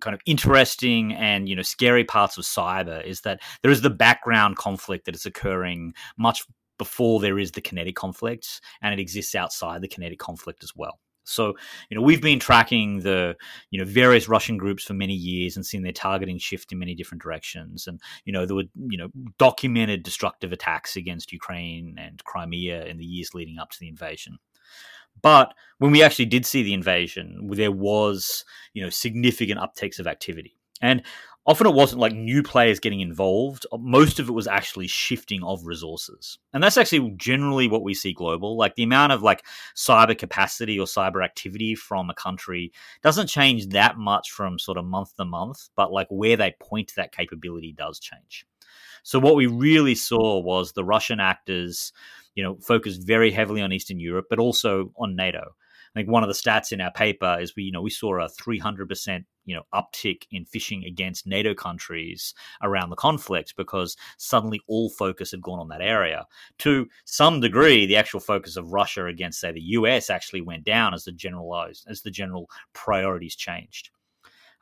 kind 0.00 0.12
of 0.12 0.20
interesting 0.26 1.14
and 1.14 1.48
you 1.48 1.56
know 1.56 1.62
scary 1.62 2.04
parts 2.04 2.36
of 2.36 2.44
cyber 2.44 3.02
is 3.02 3.22
that 3.22 3.40
there 3.62 3.72
is 3.72 3.80
the 3.80 3.88
background 3.88 4.58
conflict 4.58 5.06
that 5.06 5.14
is 5.14 5.24
occurring 5.24 5.94
much 6.18 6.44
before 6.76 7.20
there 7.20 7.38
is 7.38 7.52
the 7.52 7.62
kinetic 7.62 7.96
conflict 7.96 8.60
and 8.82 8.92
it 8.92 9.00
exists 9.00 9.34
outside 9.34 9.80
the 9.80 9.88
kinetic 9.88 10.18
conflict 10.18 10.62
as 10.62 10.72
well 10.76 10.98
so, 11.24 11.54
you 11.88 11.96
know, 11.96 12.02
we've 12.02 12.20
been 12.20 12.40
tracking 12.40 13.00
the, 13.00 13.36
you 13.70 13.78
know, 13.78 13.84
various 13.84 14.28
Russian 14.28 14.56
groups 14.56 14.84
for 14.84 14.94
many 14.94 15.14
years 15.14 15.56
and 15.56 15.64
seen 15.64 15.82
their 15.82 15.92
targeting 15.92 16.38
shift 16.38 16.72
in 16.72 16.78
many 16.78 16.94
different 16.94 17.22
directions. 17.22 17.86
And, 17.86 18.00
you 18.24 18.32
know, 18.32 18.46
there 18.46 18.56
were, 18.56 18.64
you 18.88 18.98
know, 18.98 19.08
documented 19.38 20.02
destructive 20.02 20.52
attacks 20.52 20.96
against 20.96 21.32
Ukraine 21.32 21.96
and 21.98 22.22
Crimea 22.24 22.84
in 22.86 22.98
the 22.98 23.04
years 23.04 23.34
leading 23.34 23.58
up 23.58 23.70
to 23.70 23.80
the 23.80 23.88
invasion. 23.88 24.38
But 25.20 25.54
when 25.78 25.92
we 25.92 26.02
actually 26.02 26.26
did 26.26 26.46
see 26.46 26.62
the 26.62 26.74
invasion, 26.74 27.48
there 27.52 27.72
was, 27.72 28.44
you 28.72 28.82
know, 28.82 28.90
significant 28.90 29.60
uptakes 29.60 29.98
of 29.98 30.06
activity. 30.06 30.56
And 30.80 31.02
often 31.44 31.66
it 31.66 31.74
wasn't 31.74 32.00
like 32.00 32.14
new 32.14 32.42
players 32.42 32.78
getting 32.78 33.00
involved. 33.00 33.66
Most 33.78 34.18
of 34.18 34.28
it 34.28 34.32
was 34.32 34.46
actually 34.46 34.86
shifting 34.86 35.42
of 35.42 35.66
resources. 35.66 36.38
And 36.52 36.62
that's 36.62 36.76
actually 36.76 37.12
generally 37.16 37.68
what 37.68 37.82
we 37.82 37.94
see 37.94 38.12
global. 38.12 38.56
Like 38.56 38.76
the 38.76 38.84
amount 38.84 39.12
of 39.12 39.22
like 39.22 39.44
cyber 39.76 40.16
capacity 40.16 40.78
or 40.78 40.86
cyber 40.86 41.24
activity 41.24 41.74
from 41.74 42.10
a 42.10 42.14
country 42.14 42.72
doesn't 43.02 43.26
change 43.26 43.68
that 43.68 43.98
much 43.98 44.30
from 44.30 44.58
sort 44.58 44.78
of 44.78 44.84
month 44.84 45.16
to 45.16 45.24
month, 45.24 45.68
but 45.74 45.92
like 45.92 46.08
where 46.10 46.36
they 46.36 46.54
point 46.60 46.92
that 46.96 47.12
capability 47.12 47.72
does 47.72 47.98
change. 47.98 48.46
So 49.02 49.18
what 49.18 49.34
we 49.34 49.46
really 49.46 49.96
saw 49.96 50.38
was 50.40 50.72
the 50.72 50.84
Russian 50.84 51.18
actors, 51.18 51.92
you 52.36 52.44
know, 52.44 52.56
focused 52.60 53.04
very 53.04 53.32
heavily 53.32 53.60
on 53.60 53.72
Eastern 53.72 53.98
Europe, 53.98 54.26
but 54.30 54.38
also 54.38 54.92
on 54.96 55.16
NATO. 55.16 55.54
I 55.94 56.00
think 56.00 56.08
one 56.08 56.22
of 56.22 56.28
the 56.28 56.34
stats 56.34 56.72
in 56.72 56.80
our 56.80 56.92
paper 56.92 57.38
is 57.40 57.54
we, 57.54 57.64
you 57.64 57.72
know, 57.72 57.82
we 57.82 57.90
saw 57.90 58.20
a 58.20 58.28
300% 58.28 59.24
you 59.44 59.54
know 59.54 59.62
uptick 59.74 60.22
in 60.30 60.44
phishing 60.44 60.86
against 60.86 61.26
NATO 61.26 61.54
countries 61.54 62.34
around 62.62 62.90
the 62.90 62.96
conflict 62.96 63.54
because 63.56 63.96
suddenly 64.18 64.60
all 64.68 64.90
focus 64.90 65.32
had 65.32 65.42
gone 65.42 65.58
on 65.58 65.68
that 65.68 65.82
area. 65.82 66.26
To 66.58 66.86
some 67.04 67.40
degree, 67.40 67.86
the 67.86 67.96
actual 67.96 68.20
focus 68.20 68.56
of 68.56 68.72
Russia 68.72 69.06
against 69.06 69.40
say 69.40 69.52
the 69.52 69.60
US 69.60 70.10
actually 70.10 70.42
went 70.42 70.64
down 70.64 70.94
as 70.94 71.04
the 71.04 71.12
generalized 71.12 71.86
as 71.88 72.02
the 72.02 72.10
general 72.10 72.48
priorities 72.72 73.36
changed. 73.36 73.90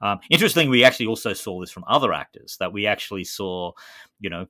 Um, 0.03 0.19
interestingly, 0.31 0.71
we 0.71 0.85
actually 0.85 1.07
also 1.07 1.35
saw 1.35 1.61
this 1.61 1.71
from 1.71 1.85
other 1.87 2.13
actors 2.13 2.57
that 2.59 2.73
we 2.73 2.87
actually 2.87 3.25
saw, 3.25 3.73
you 4.19 4.31
know, 4.31 4.47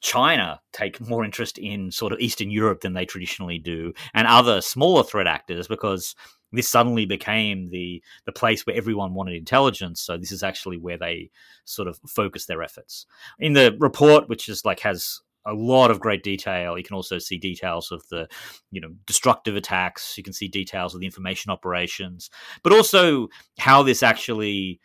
China 0.00 0.60
take 0.72 1.00
more 1.00 1.24
interest 1.24 1.58
in 1.58 1.90
sort 1.90 2.12
of 2.12 2.20
Eastern 2.20 2.50
Europe 2.50 2.80
than 2.80 2.94
they 2.94 3.04
traditionally 3.04 3.58
do, 3.58 3.92
and 4.14 4.26
other 4.26 4.60
smaller 4.60 5.02
threat 5.02 5.26
actors 5.26 5.68
because 5.68 6.14
this 6.52 6.68
suddenly 6.68 7.06
became 7.06 7.70
the 7.70 8.02
the 8.26 8.32
place 8.32 8.66
where 8.66 8.76
everyone 8.76 9.14
wanted 9.14 9.34
intelligence. 9.34 10.00
So 10.00 10.16
this 10.16 10.32
is 10.32 10.42
actually 10.42 10.78
where 10.78 10.98
they 10.98 11.30
sort 11.64 11.88
of 11.88 11.98
focus 12.06 12.46
their 12.46 12.62
efforts. 12.62 13.06
In 13.38 13.52
the 13.54 13.76
report, 13.78 14.28
which 14.28 14.48
is 14.48 14.64
like 14.64 14.80
has 14.80 15.20
a 15.46 15.52
lot 15.52 15.90
of 15.90 16.00
great 16.00 16.22
detail. 16.22 16.78
You 16.78 16.84
can 16.84 16.96
also 16.96 17.18
see 17.18 17.36
details 17.36 17.92
of 17.92 18.06
the, 18.08 18.28
you 18.70 18.80
know, 18.80 18.94
destructive 19.06 19.56
attacks. 19.56 20.16
You 20.16 20.24
can 20.24 20.32
see 20.32 20.48
details 20.48 20.94
of 20.94 21.00
the 21.00 21.06
information 21.06 21.50
operations, 21.50 22.30
but 22.62 22.72
also 22.72 23.28
how 23.58 23.82
this 23.82 24.02
actually 24.02 24.80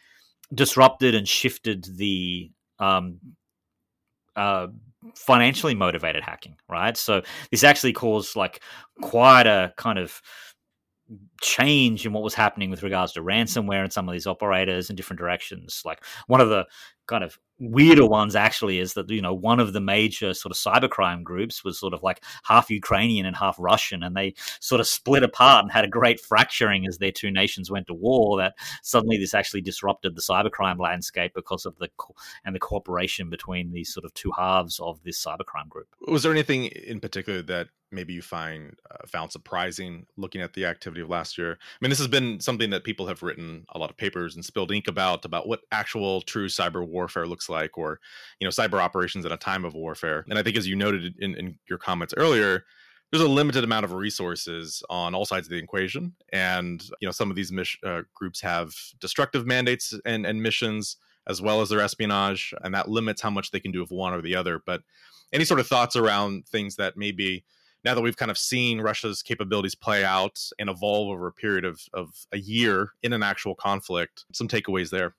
disrupted 0.53 1.15
and 1.15 1.27
shifted 1.27 1.85
the 1.95 2.51
um, 2.79 3.19
uh, 4.35 4.67
financially 5.15 5.75
motivated 5.75 6.23
hacking, 6.23 6.55
right? 6.67 6.95
So 6.97 7.21
this 7.51 7.63
actually 7.63 7.93
caused 7.93 8.35
like 8.35 8.62
quite 9.01 9.47
a 9.47 9.73
kind 9.77 9.99
of 9.99 10.21
change 11.41 12.05
in 12.05 12.13
what 12.13 12.23
was 12.23 12.33
happening 12.33 12.69
with 12.69 12.83
regards 12.83 13.13
to 13.13 13.21
ransomware 13.21 13.83
and 13.83 13.91
some 13.91 14.07
of 14.07 14.13
these 14.13 14.27
operators 14.27 14.89
in 14.89 14.95
different 14.95 15.19
directions. 15.19 15.81
Like 15.85 16.03
one 16.27 16.41
of 16.41 16.49
the 16.49 16.65
kind 17.07 17.23
of 17.23 17.38
weirder 17.59 18.05
ones 18.05 18.35
actually 18.35 18.79
is 18.79 18.93
that 18.93 19.09
you 19.09 19.21
know 19.21 19.33
one 19.33 19.59
of 19.59 19.73
the 19.73 19.81
major 19.81 20.33
sort 20.33 20.51
of 20.51 20.57
cybercrime 20.57 21.23
groups 21.23 21.63
was 21.63 21.79
sort 21.79 21.93
of 21.93 22.01
like 22.01 22.23
half 22.43 22.69
Ukrainian 22.69 23.25
and 23.25 23.35
half 23.35 23.57
Russian, 23.59 24.03
and 24.03 24.15
they 24.15 24.33
sort 24.59 24.81
of 24.81 24.87
split 24.87 25.23
apart 25.23 25.63
and 25.63 25.71
had 25.71 25.85
a 25.85 25.89
great 25.89 26.19
fracturing 26.19 26.87
as 26.87 26.97
their 26.97 27.11
two 27.11 27.31
nations 27.31 27.69
went 27.69 27.87
to 27.87 27.93
war. 27.93 28.37
That 28.37 28.55
suddenly 28.83 29.17
this 29.17 29.33
actually 29.33 29.61
disrupted 29.61 30.15
the 30.15 30.21
cybercrime 30.21 30.79
landscape 30.79 31.33
because 31.35 31.65
of 31.65 31.77
the 31.77 31.89
co- 31.97 32.15
and 32.45 32.55
the 32.55 32.59
cooperation 32.59 33.29
between 33.29 33.71
these 33.71 33.93
sort 33.93 34.05
of 34.05 34.13
two 34.13 34.31
halves 34.37 34.79
of 34.79 35.03
this 35.03 35.23
cybercrime 35.23 35.69
group. 35.69 35.87
Was 36.07 36.23
there 36.23 36.31
anything 36.31 36.65
in 36.65 36.99
particular 36.99 37.41
that 37.43 37.67
maybe 37.91 38.13
you 38.13 38.21
find 38.21 38.75
uh, 38.91 39.06
found 39.08 39.32
surprising 39.32 40.06
looking 40.17 40.41
at 40.41 40.54
the 40.54 40.65
activity 40.65 41.02
of 41.02 41.10
last 41.10 41.38
year? 41.38 41.54
I 41.54 41.78
mean, 41.82 41.89
this 41.89 41.97
has 41.99 42.08
been 42.08 42.39
something 42.39 42.69
that 42.69 42.84
people 42.84 43.08
have 43.08 43.23
written 43.23 43.65
a 43.69 43.80
lot 43.80 43.89
of 43.89 43.97
papers 43.97 44.36
and 44.36 44.43
spilled 44.43 44.71
ink 44.71 44.88
about 44.88 45.25
about 45.25 45.47
what 45.47 45.62
actual 45.71 46.21
true 46.21 46.47
cyber 46.47 46.88
warfare 46.88 47.28
looks 47.28 47.49
like, 47.49 47.78
or 47.78 47.99
you 48.39 48.45
know, 48.45 48.52
cyber 48.52 48.82
operations 48.82 49.25
at 49.25 49.32
a 49.32 49.38
time 49.38 49.65
of 49.65 49.73
warfare. 49.73 50.25
And 50.30 50.38
I 50.38 50.43
think, 50.43 50.58
as 50.58 50.67
you 50.67 50.75
noted 50.75 51.15
in, 51.19 51.36
in 51.36 51.58
your 51.69 51.80
comments 51.80 52.13
earlier, 52.17 52.65
there's 53.12 53.23
a 53.23 53.28
limited 53.28 53.63
amount 53.63 53.86
of 53.86 53.93
resources 53.93 54.84
on 54.89 55.15
all 55.15 55.25
sides 55.25 55.47
of 55.47 55.52
the 55.52 55.58
equation, 55.58 56.13
and 56.32 56.84
you 57.02 57.08
know, 57.08 57.12
some 57.12 57.30
of 57.30 57.36
these 57.36 57.52
mis- 57.52 57.78
uh, 57.86 58.02
groups 58.13 58.41
have 58.41 58.73
destructive 58.99 59.45
mandates 59.45 59.93
and, 60.06 60.25
and 60.25 60.41
missions 60.41 60.97
as 61.28 61.41
well 61.41 61.62
as 61.62 61.69
their 61.69 61.80
espionage, 61.80 62.54
and 62.63 62.73
that 62.73 62.89
limits 62.89 63.21
how 63.21 63.30
much 63.30 63.52
they 63.52 63.60
can 63.60 63.71
do 63.71 63.84
of 63.84 63.91
one 63.91 64.13
or 64.13 64.21
the 64.21 64.36
other. 64.36 64.62
But 64.65 64.82
any 65.32 65.45
sort 65.45 65.60
of 65.60 65.67
thoughts 65.67 65.95
around 65.95 66.47
things 66.47 66.75
that 66.78 66.97
maybe 66.97 67.45
now 67.83 67.93
that 67.93 68.01
we've 68.01 68.17
kind 68.17 68.31
of 68.31 68.37
seen 68.37 68.81
Russia's 68.81 69.21
capabilities 69.21 69.75
play 69.75 70.03
out 70.03 70.39
and 70.59 70.69
evolve 70.69 71.09
over 71.09 71.27
a 71.27 71.31
period 71.31 71.65
of, 71.65 71.81
of 71.93 72.09
a 72.31 72.37
year 72.37 72.91
in 73.03 73.13
an 73.13 73.23
actual 73.23 73.55
conflict, 73.55 74.25
some 74.33 74.47
takeaways 74.47 74.89
there. 74.89 75.15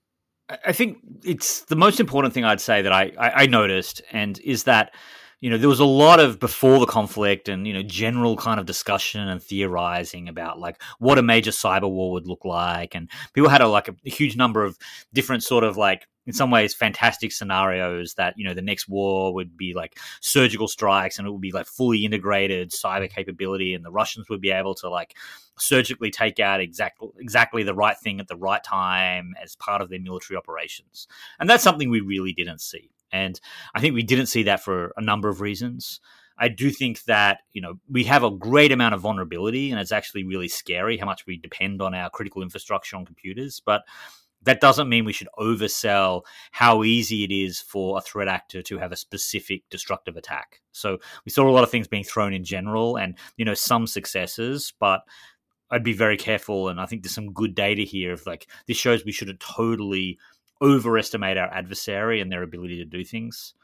I 0.65 0.73
think 0.73 0.99
it's 1.25 1.63
the 1.63 1.77
most 1.77 2.01
important 2.01 2.35
thing 2.35 2.45
I'd 2.45 2.61
say 2.61 2.83
that 2.83 2.93
I, 2.93 3.13
I, 3.19 3.31
I 3.43 3.47
noticed, 3.47 4.03
and 4.11 4.39
is 4.41 4.65
that 4.65 4.93
you 5.41 5.49
know 5.49 5.57
there 5.57 5.69
was 5.69 5.81
a 5.81 5.85
lot 5.85 6.21
of 6.21 6.39
before 6.39 6.79
the 6.79 6.87
conflict 6.87 7.49
and 7.49 7.67
you 7.67 7.73
know 7.73 7.83
general 7.83 8.37
kind 8.37 8.61
of 8.61 8.67
discussion 8.67 9.29
and 9.29 9.43
theorizing 9.43 10.29
about 10.29 10.59
like 10.59 10.83
what 10.99 11.19
a 11.19 11.23
major 11.23 11.51
cyber 11.51 11.91
war 11.91 12.13
would 12.13 12.27
look 12.27 12.45
like 12.45 12.95
and 12.95 13.09
people 13.33 13.49
had 13.49 13.61
a 13.61 13.69
like 13.69 13.89
a, 13.89 13.95
a 14.05 14.11
huge 14.11 14.37
number 14.37 14.65
of 14.65 14.77
different 15.13 15.43
sort 15.43 15.65
of 15.65 15.77
like 15.77 16.07
in 16.31 16.35
some 16.35 16.53
ways 16.53 16.73
fantastic 16.73 17.33
scenarios 17.33 18.15
that 18.15 18.35
you 18.37 18.45
know 18.45 18.55
the 18.55 18.63
next 18.63 18.89
war 18.89 19.35
would 19.35 19.57
be 19.57 19.75
like 19.75 19.99
surgical 20.21 20.69
strikes 20.69 21.19
and 21.19 21.27
it 21.27 21.31
would 21.33 21.41
be 21.41 21.51
like 21.51 21.67
fully 21.67 22.05
integrated 22.05 22.71
cyber 22.71 23.11
capability 23.11 23.75
and 23.75 23.85
the 23.85 23.91
Russians 23.91 24.29
would 24.29 24.41
be 24.41 24.53
able 24.53 24.77
to 24.77 24.89
like 24.89 25.17
surgically 25.59 26.09
take 26.09 26.39
out 26.39 26.61
exactly 26.61 27.09
exactly 27.19 27.65
the 27.65 27.75
right 27.75 27.99
thing 27.99 28.21
at 28.21 28.29
the 28.29 28.37
right 28.37 28.63
time 28.63 29.35
as 29.43 29.57
part 29.57 29.83
of 29.83 29.91
their 29.91 29.99
military 29.99 30.39
operations. 30.39 31.09
And 31.41 31.51
that's 31.51 31.65
something 31.65 31.91
we 31.91 32.01
really 32.01 32.33
didn't 32.33 32.61
see. 32.61 32.93
And 33.11 33.41
I 33.75 33.81
think 33.81 33.97
we 33.97 34.05
didn't 34.05 34.27
see 34.27 34.45
that 34.45 34.63
for 34.63 34.93
a 34.97 35.03
number 35.03 35.29
of 35.29 35.41
reasons. 35.41 35.99
I 36.39 36.47
do 36.47 36.71
think 36.71 37.03
that 37.05 37.41
you 37.53 37.61
know 37.61 37.75
we 37.91 38.05
have 38.05 38.23
a 38.23 38.31
great 38.31 38.71
amount 38.71 38.95
of 38.95 39.01
vulnerability, 39.01 39.73
and 39.73 39.81
it's 39.81 39.91
actually 39.91 40.23
really 40.23 40.49
scary 40.49 40.97
how 40.97 41.07
much 41.07 41.27
we 41.27 41.37
depend 41.37 41.83
on 41.83 41.93
our 41.93 42.09
critical 42.09 42.41
infrastructure 42.41 42.97
on 42.97 43.05
computers. 43.05 43.61
But 43.67 43.83
that 44.43 44.61
doesn't 44.61 44.89
mean 44.89 45.05
we 45.05 45.13
should 45.13 45.29
oversell 45.39 46.23
how 46.53 46.83
easy 46.83 47.25
it 47.25 47.31
is 47.31 47.61
for 47.61 47.99
a 47.99 48.01
threat 48.01 48.29
actor 48.29 48.63
to 48.63 48.79
have 48.79 48.93
a 48.93 48.97
specific 48.97 49.63
destructive 49.71 50.17
attack. 50.17 50.61
So 50.73 50.99
we 51.25 51.31
saw 51.31 51.49
a 51.49 51.51
lot 51.51 51.65
of 51.65 51.71
things 51.71 51.89
being 51.89 52.05
thrown 52.05 52.33
in 52.33 52.45
general, 52.45 52.97
and 52.97 53.17
you 53.37 53.45
know 53.45 53.55
some 53.55 53.87
successes, 53.87 54.73
but 54.79 55.03
I'd 55.71 55.85
be 55.85 55.93
very 55.93 56.17
careful. 56.17 56.69
And 56.69 56.81
I 56.81 56.87
think 56.87 57.03
there's 57.03 57.15
some 57.15 57.33
good 57.33 57.55
data 57.55 57.83
here 57.83 58.13
of 58.13 58.27
like 58.27 58.49
this 58.67 58.77
shows 58.77 59.05
we 59.05 59.13
shouldn't 59.13 59.41
totally 59.41 60.19
overestimate 60.63 61.39
our 61.39 61.53
adversary 61.53 62.21
and 62.21 62.31
their 62.31 62.43
ability 62.43 62.79
to 62.79 62.85
do 62.85 63.05
things. 63.05 63.55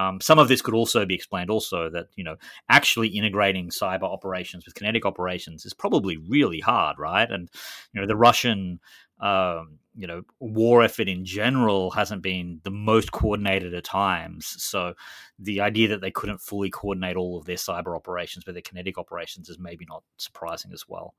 Um, 0.00 0.18
some 0.18 0.38
of 0.38 0.48
this 0.48 0.62
could 0.62 0.72
also 0.72 1.04
be 1.04 1.14
explained 1.14 1.50
also 1.50 1.90
that 1.90 2.06
you 2.16 2.24
know 2.24 2.36
actually 2.70 3.08
integrating 3.08 3.68
cyber 3.68 4.04
operations 4.04 4.64
with 4.64 4.74
kinetic 4.74 5.04
operations 5.04 5.66
is 5.66 5.74
probably 5.74 6.16
really 6.16 6.60
hard, 6.60 6.98
right? 6.98 7.30
And 7.30 7.50
you 7.92 8.00
know 8.00 8.06
the 8.06 8.16
Russian 8.16 8.80
um, 9.20 9.78
you 9.94 10.06
know 10.06 10.22
war 10.38 10.82
effort 10.82 11.06
in 11.06 11.26
general 11.26 11.90
hasn't 11.90 12.22
been 12.22 12.60
the 12.64 12.70
most 12.70 13.12
coordinated 13.12 13.74
at 13.74 13.84
times. 13.84 14.46
So 14.62 14.94
the 15.38 15.60
idea 15.60 15.88
that 15.88 16.00
they 16.00 16.10
couldn't 16.10 16.40
fully 16.40 16.70
coordinate 16.70 17.16
all 17.16 17.36
of 17.36 17.44
their 17.44 17.56
cyber 17.56 17.94
operations 17.94 18.46
with 18.46 18.54
their 18.54 18.62
kinetic 18.62 18.96
operations 18.96 19.50
is 19.50 19.58
maybe 19.58 19.84
not 19.86 20.02
surprising 20.16 20.72
as 20.72 20.88
well. 20.88 21.14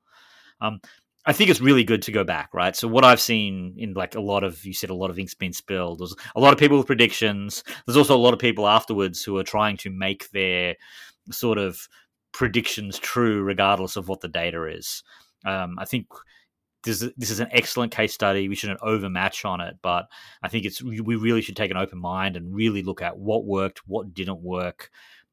Um, 0.60 0.80
I 1.24 1.32
think 1.32 1.50
it's 1.50 1.60
really 1.60 1.84
good 1.84 2.02
to 2.02 2.12
go 2.12 2.24
back, 2.24 2.52
right? 2.52 2.74
So 2.74 2.88
what 2.88 3.04
I've 3.04 3.20
seen 3.20 3.74
in 3.76 3.94
like 3.94 4.14
a 4.14 4.20
lot 4.20 4.42
of 4.42 4.64
you 4.64 4.72
said 4.72 4.90
a 4.90 4.94
lot 4.94 5.10
of 5.10 5.18
ink's 5.18 5.34
been 5.34 5.52
spilled. 5.52 6.00
There's 6.00 6.14
a 6.34 6.40
lot 6.40 6.52
of 6.52 6.58
people 6.58 6.78
with 6.78 6.86
predictions. 6.86 7.62
There's 7.86 7.96
also 7.96 8.16
a 8.16 8.18
lot 8.18 8.34
of 8.34 8.40
people 8.40 8.66
afterwards 8.66 9.22
who 9.22 9.36
are 9.38 9.44
trying 9.44 9.76
to 9.78 9.90
make 9.90 10.30
their 10.30 10.76
sort 11.30 11.58
of 11.58 11.88
predictions 12.32 12.98
true 12.98 13.42
regardless 13.42 13.96
of 13.96 14.08
what 14.08 14.20
the 14.20 14.28
data 14.28 14.64
is. 14.66 15.04
Um, 15.44 15.76
I 15.78 15.84
think 15.84 16.06
this 16.84 17.08
this 17.16 17.30
is 17.30 17.40
an 17.40 17.48
excellent 17.52 17.92
case 17.92 18.12
study. 18.12 18.48
We 18.48 18.56
shouldn't 18.56 18.80
overmatch 18.82 19.44
on 19.44 19.60
it, 19.60 19.76
but 19.82 20.08
I 20.42 20.48
think 20.48 20.64
it's 20.64 20.82
we 20.82 20.98
really 21.00 21.42
should 21.42 21.56
take 21.56 21.70
an 21.70 21.76
open 21.76 21.98
mind 21.98 22.36
and 22.36 22.54
really 22.54 22.82
look 22.82 23.02
at 23.02 23.16
what 23.16 23.44
worked, 23.44 23.86
what 23.86 24.12
didn't 24.14 24.42
work, 24.42 24.90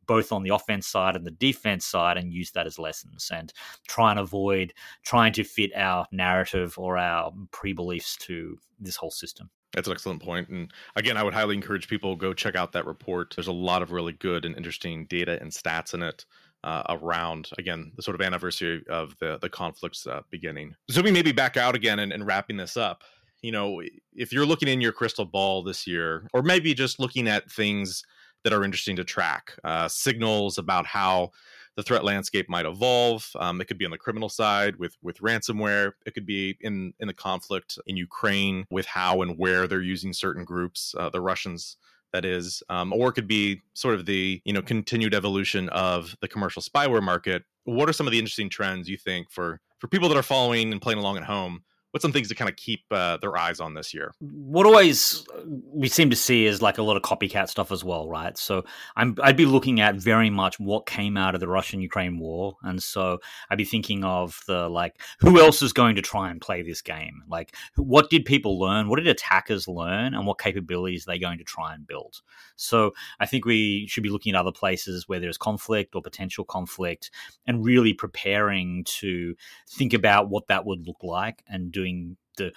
both 0.09 0.31
on 0.31 0.41
the 0.41 0.49
offense 0.49 0.87
side 0.87 1.15
and 1.15 1.23
the 1.23 1.29
defense 1.29 1.85
side 1.85 2.17
and 2.17 2.33
use 2.33 2.49
that 2.49 2.65
as 2.65 2.79
lessons 2.79 3.29
and 3.31 3.53
try 3.87 4.09
and 4.09 4.19
avoid 4.19 4.73
trying 5.05 5.31
to 5.31 5.43
fit 5.43 5.71
our 5.75 6.03
narrative 6.11 6.73
or 6.79 6.97
our 6.97 7.31
pre 7.51 7.73
beliefs 7.73 8.17
to 8.17 8.57
this 8.79 8.95
whole 8.95 9.11
system. 9.11 9.51
That's 9.73 9.87
an 9.87 9.93
excellent 9.93 10.23
point. 10.23 10.49
And 10.49 10.73
again, 10.95 11.15
I 11.15 11.21
would 11.21 11.35
highly 11.35 11.53
encourage 11.53 11.87
people 11.87 12.15
go 12.15 12.33
check 12.33 12.55
out 12.55 12.71
that 12.71 12.87
report. 12.87 13.35
There's 13.35 13.45
a 13.45 13.51
lot 13.51 13.83
of 13.83 13.91
really 13.91 14.13
good 14.13 14.45
and 14.45 14.57
interesting 14.57 15.05
data 15.05 15.37
and 15.39 15.51
stats 15.51 15.93
in 15.93 16.01
it. 16.01 16.25
Uh, 16.61 16.83
around 16.89 17.49
again 17.57 17.89
the 17.95 18.01
sort 18.01 18.15
of 18.15 18.21
anniversary 18.21 18.83
of 18.89 19.15
the 19.19 19.37
the 19.41 19.47
conflicts 19.47 20.05
uh, 20.05 20.19
beginning. 20.29 20.75
Zooming 20.91 21.13
maybe 21.13 21.31
back 21.31 21.55
out 21.55 21.73
again 21.73 21.99
and, 21.99 22.11
and 22.11 22.27
wrapping 22.27 22.57
this 22.57 22.75
up. 22.75 23.03
You 23.41 23.53
know, 23.53 23.81
if 24.13 24.33
you're 24.33 24.45
looking 24.45 24.67
in 24.67 24.81
your 24.81 24.91
crystal 24.91 25.23
ball 25.23 25.63
this 25.63 25.87
year, 25.87 26.27
or 26.33 26.41
maybe 26.41 26.73
just 26.73 26.99
looking 26.99 27.29
at 27.29 27.49
things 27.49 28.03
that 28.43 28.53
are 28.53 28.63
interesting 28.63 28.95
to 28.97 29.03
track. 29.03 29.53
Uh, 29.63 29.87
signals 29.87 30.57
about 30.57 30.85
how 30.85 31.31
the 31.75 31.83
threat 31.83 32.03
landscape 32.03 32.49
might 32.49 32.65
evolve. 32.65 33.29
Um, 33.39 33.61
it 33.61 33.65
could 33.65 33.77
be 33.77 33.85
on 33.85 33.91
the 33.91 33.97
criminal 33.97 34.29
side 34.29 34.75
with 34.77 34.95
with 35.01 35.19
ransomware. 35.19 35.93
It 36.05 36.13
could 36.13 36.25
be 36.25 36.57
in 36.61 36.93
in 36.99 37.07
the 37.07 37.13
conflict 37.13 37.79
in 37.85 37.95
Ukraine 37.95 38.65
with 38.69 38.85
how 38.85 39.21
and 39.21 39.37
where 39.37 39.67
they're 39.67 39.81
using 39.81 40.13
certain 40.13 40.43
groups. 40.43 40.93
Uh, 40.97 41.09
the 41.09 41.21
Russians 41.21 41.77
that 42.11 42.25
is 42.25 42.63
um, 42.69 42.91
or 42.93 43.09
it 43.09 43.13
could 43.13 43.27
be 43.27 43.61
sort 43.73 43.95
of 43.95 44.05
the 44.05 44.41
you 44.45 44.53
know 44.53 44.61
continued 44.61 45.13
evolution 45.13 45.69
of 45.69 46.15
the 46.21 46.27
commercial 46.27 46.61
spyware 46.61 47.03
market 47.03 47.43
what 47.65 47.87
are 47.87 47.93
some 47.93 48.07
of 48.07 48.11
the 48.11 48.19
interesting 48.19 48.49
trends 48.49 48.89
you 48.89 48.97
think 48.97 49.29
for 49.29 49.59
for 49.79 49.87
people 49.87 50.09
that 50.09 50.17
are 50.17 50.23
following 50.23 50.71
and 50.71 50.81
playing 50.81 50.99
along 50.99 51.17
at 51.17 51.23
home 51.23 51.63
what's 51.91 52.03
some 52.03 52.11
things 52.11 52.27
to 52.27 52.35
kind 52.35 52.49
of 52.49 52.55
keep 52.55 52.81
uh, 52.91 53.17
their 53.17 53.35
eyes 53.37 53.59
on 53.59 53.73
this 53.73 53.93
year? 53.93 54.13
What 54.19 54.65
always 54.65 55.25
we 55.73 55.87
seem 55.87 56.09
to 56.09 56.15
see 56.15 56.45
is 56.45 56.61
like 56.61 56.77
a 56.77 56.83
lot 56.83 56.97
of 56.97 57.03
copycat 57.03 57.49
stuff 57.49 57.71
as 57.71 57.83
well, 57.83 58.07
right? 58.07 58.37
So 58.37 58.63
I'm 58.95 59.15
I'd 59.21 59.37
be 59.37 59.45
looking 59.45 59.79
at 59.79 59.95
very 59.95 60.29
much 60.29 60.59
what 60.59 60.85
came 60.85 61.17
out 61.17 61.33
of 61.33 61.41
the 61.41 61.47
Russian 61.47 61.81
Ukraine 61.81 62.19
war, 62.19 62.57
and 62.63 62.81
so 62.81 63.19
I'd 63.49 63.57
be 63.57 63.65
thinking 63.65 64.03
of 64.03 64.39
the 64.47 64.69
like 64.69 65.01
who 65.19 65.39
else 65.39 65.61
is 65.61 65.73
going 65.73 65.95
to 65.95 66.01
try 66.01 66.29
and 66.29 66.39
play 66.39 66.61
this 66.61 66.81
game? 66.81 67.23
Like 67.27 67.55
what 67.75 68.09
did 68.09 68.25
people 68.25 68.59
learn? 68.59 68.87
What 68.87 68.97
did 68.97 69.07
attackers 69.07 69.67
learn? 69.67 70.13
And 70.13 70.27
what 70.27 70.39
capabilities 70.39 71.07
are 71.07 71.11
they 71.11 71.19
going 71.19 71.39
to 71.39 71.43
try 71.43 71.73
and 71.73 71.87
build? 71.87 72.21
So 72.55 72.93
I 73.19 73.25
think 73.25 73.45
we 73.45 73.87
should 73.87 74.03
be 74.03 74.09
looking 74.09 74.35
at 74.35 74.39
other 74.39 74.51
places 74.51 75.07
where 75.07 75.19
there's 75.19 75.37
conflict 75.37 75.95
or 75.95 76.01
potential 76.01 76.43
conflict, 76.43 77.09
and 77.47 77.65
really 77.65 77.93
preparing 77.93 78.83
to 78.85 79.35
think 79.67 79.93
about 79.93 80.29
what 80.29 80.47
that 80.47 80.65
would 80.65 80.85
look 80.85 81.03
like 81.03 81.43
and 81.47 81.71
doing 81.79 82.17
the 82.37 82.51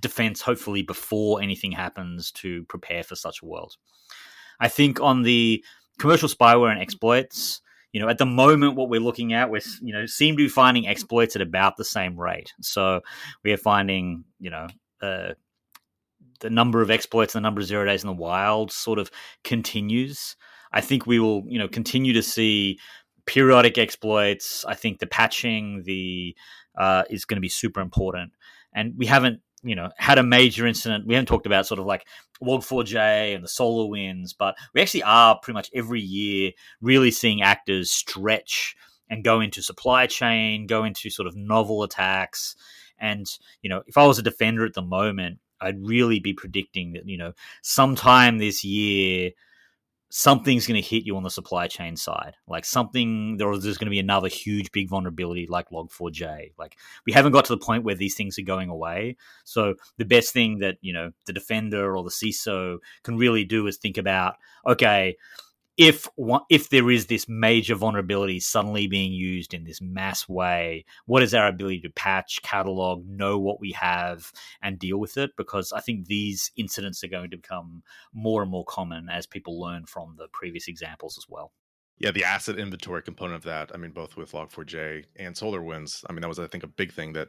defense 0.00 0.40
hopefully 0.40 0.82
before 0.82 1.40
anything 1.40 1.72
happens 1.72 2.30
to 2.30 2.64
prepare 2.64 3.02
for 3.02 3.16
such 3.16 3.42
a 3.42 3.46
world. 3.46 3.76
I 4.60 4.68
think 4.68 5.00
on 5.00 5.22
the 5.22 5.64
commercial 5.98 6.28
spyware 6.28 6.70
and 6.70 6.80
exploits, 6.80 7.60
you 7.92 8.00
know, 8.00 8.08
at 8.08 8.18
the 8.18 8.26
moment, 8.26 8.76
what 8.76 8.90
we're 8.90 9.00
looking 9.00 9.32
at, 9.32 9.50
we 9.50 9.60
you 9.80 9.92
know 9.92 10.06
seem 10.06 10.34
to 10.34 10.44
be 10.44 10.48
finding 10.48 10.86
exploits 10.86 11.36
at 11.36 11.42
about 11.42 11.76
the 11.76 11.84
same 11.84 12.18
rate. 12.18 12.52
So 12.60 13.00
we 13.42 13.52
are 13.52 13.56
finding, 13.56 14.24
you 14.38 14.50
know, 14.50 14.66
uh, 15.00 15.32
the 16.40 16.50
number 16.50 16.82
of 16.82 16.90
exploits, 16.90 17.34
and 17.34 17.42
the 17.42 17.46
number 17.46 17.60
of 17.60 17.66
zero 17.66 17.86
days 17.86 18.02
in 18.02 18.08
the 18.08 18.12
wild, 18.12 18.70
sort 18.70 18.98
of 18.98 19.10
continues. 19.44 20.36
I 20.72 20.82
think 20.82 21.06
we 21.06 21.18
will, 21.18 21.44
you 21.46 21.58
know, 21.58 21.68
continue 21.68 22.12
to 22.12 22.22
see 22.22 22.78
periodic 23.24 23.78
exploits. 23.78 24.64
I 24.66 24.74
think 24.74 24.98
the 24.98 25.06
patching, 25.06 25.82
the 25.84 26.36
uh, 26.76 27.04
is 27.08 27.24
going 27.24 27.36
to 27.36 27.40
be 27.40 27.48
super 27.48 27.80
important 27.80 28.32
and 28.76 28.94
we 28.96 29.06
haven't 29.06 29.40
you 29.64 29.74
know 29.74 29.90
had 29.96 30.18
a 30.18 30.22
major 30.22 30.66
incident. 30.66 31.06
We 31.06 31.14
haven't 31.14 31.26
talked 31.26 31.46
about 31.46 31.66
sort 31.66 31.80
of 31.80 31.86
like 31.86 32.06
log4j 32.40 33.34
and 33.34 33.42
the 33.42 33.48
SolarWinds, 33.48 34.34
but 34.38 34.54
we 34.74 34.80
actually 34.80 35.02
are 35.02 35.40
pretty 35.42 35.54
much 35.54 35.70
every 35.74 36.00
year 36.00 36.52
really 36.80 37.10
seeing 37.10 37.42
actors 37.42 37.90
stretch 37.90 38.76
and 39.10 39.24
go 39.24 39.40
into 39.40 39.62
supply 39.62 40.06
chain 40.06 40.66
go 40.66 40.84
into 40.84 41.10
sort 41.10 41.26
of 41.26 41.34
novel 41.34 41.82
attacks. 41.82 42.54
And 42.98 43.26
you 43.62 43.70
know 43.70 43.82
if 43.86 43.98
i 43.98 44.06
was 44.06 44.18
a 44.18 44.22
defender 44.22 44.64
at 44.64 44.72
the 44.72 44.80
moment 44.80 45.38
i'd 45.60 45.86
really 45.86 46.18
be 46.18 46.32
predicting 46.32 46.92
that 46.92 47.06
you 47.06 47.18
know 47.18 47.32
sometime 47.62 48.38
this 48.38 48.64
year 48.64 49.32
something's 50.08 50.66
going 50.66 50.80
to 50.80 50.88
hit 50.88 51.04
you 51.04 51.16
on 51.16 51.22
the 51.22 51.30
supply 51.30 51.66
chain 51.66 51.96
side. 51.96 52.36
Like 52.46 52.64
something, 52.64 53.36
there's 53.38 53.78
going 53.78 53.86
to 53.86 53.90
be 53.90 53.98
another 53.98 54.28
huge, 54.28 54.70
big 54.72 54.88
vulnerability 54.88 55.46
like 55.48 55.70
Log4j. 55.70 56.52
Like 56.58 56.76
we 57.06 57.12
haven't 57.12 57.32
got 57.32 57.44
to 57.46 57.54
the 57.54 57.64
point 57.64 57.84
where 57.84 57.94
these 57.94 58.14
things 58.14 58.38
are 58.38 58.42
going 58.42 58.68
away. 58.68 59.16
So 59.44 59.74
the 59.98 60.04
best 60.04 60.32
thing 60.32 60.58
that, 60.58 60.76
you 60.80 60.92
know, 60.92 61.10
the 61.26 61.32
defender 61.32 61.96
or 61.96 62.04
the 62.04 62.10
CISO 62.10 62.78
can 63.02 63.16
really 63.16 63.44
do 63.44 63.66
is 63.66 63.76
think 63.76 63.98
about, 63.98 64.36
okay, 64.66 65.16
if 65.76 66.08
if 66.48 66.70
there 66.70 66.90
is 66.90 67.06
this 67.06 67.28
major 67.28 67.74
vulnerability 67.74 68.40
suddenly 68.40 68.86
being 68.86 69.12
used 69.12 69.52
in 69.52 69.64
this 69.64 69.80
mass 69.80 70.28
way, 70.28 70.84
what 71.04 71.22
is 71.22 71.34
our 71.34 71.48
ability 71.48 71.80
to 71.80 71.90
patch, 71.90 72.40
catalog, 72.42 73.06
know 73.06 73.38
what 73.38 73.60
we 73.60 73.72
have, 73.72 74.32
and 74.62 74.78
deal 74.78 74.98
with 74.98 75.18
it? 75.18 75.32
Because 75.36 75.72
I 75.72 75.80
think 75.80 76.06
these 76.06 76.50
incidents 76.56 77.04
are 77.04 77.08
going 77.08 77.30
to 77.30 77.36
become 77.36 77.82
more 78.14 78.42
and 78.42 78.50
more 78.50 78.64
common 78.64 79.08
as 79.10 79.26
people 79.26 79.60
learn 79.60 79.84
from 79.86 80.14
the 80.16 80.28
previous 80.32 80.66
examples 80.66 81.18
as 81.18 81.26
well. 81.28 81.52
Yeah, 81.98 82.10
the 82.10 82.24
asset 82.24 82.58
inventory 82.58 83.02
component 83.02 83.36
of 83.36 83.44
that, 83.44 83.70
I 83.74 83.78
mean, 83.78 83.90
both 83.90 84.16
with 84.16 84.32
Log4j 84.32 85.04
and 85.16 85.34
SolarWinds, 85.34 86.04
I 86.08 86.12
mean, 86.12 86.20
that 86.20 86.28
was, 86.28 86.38
I 86.38 86.46
think, 86.46 86.62
a 86.62 86.68
big 86.68 86.92
thing 86.92 87.14
that 87.14 87.28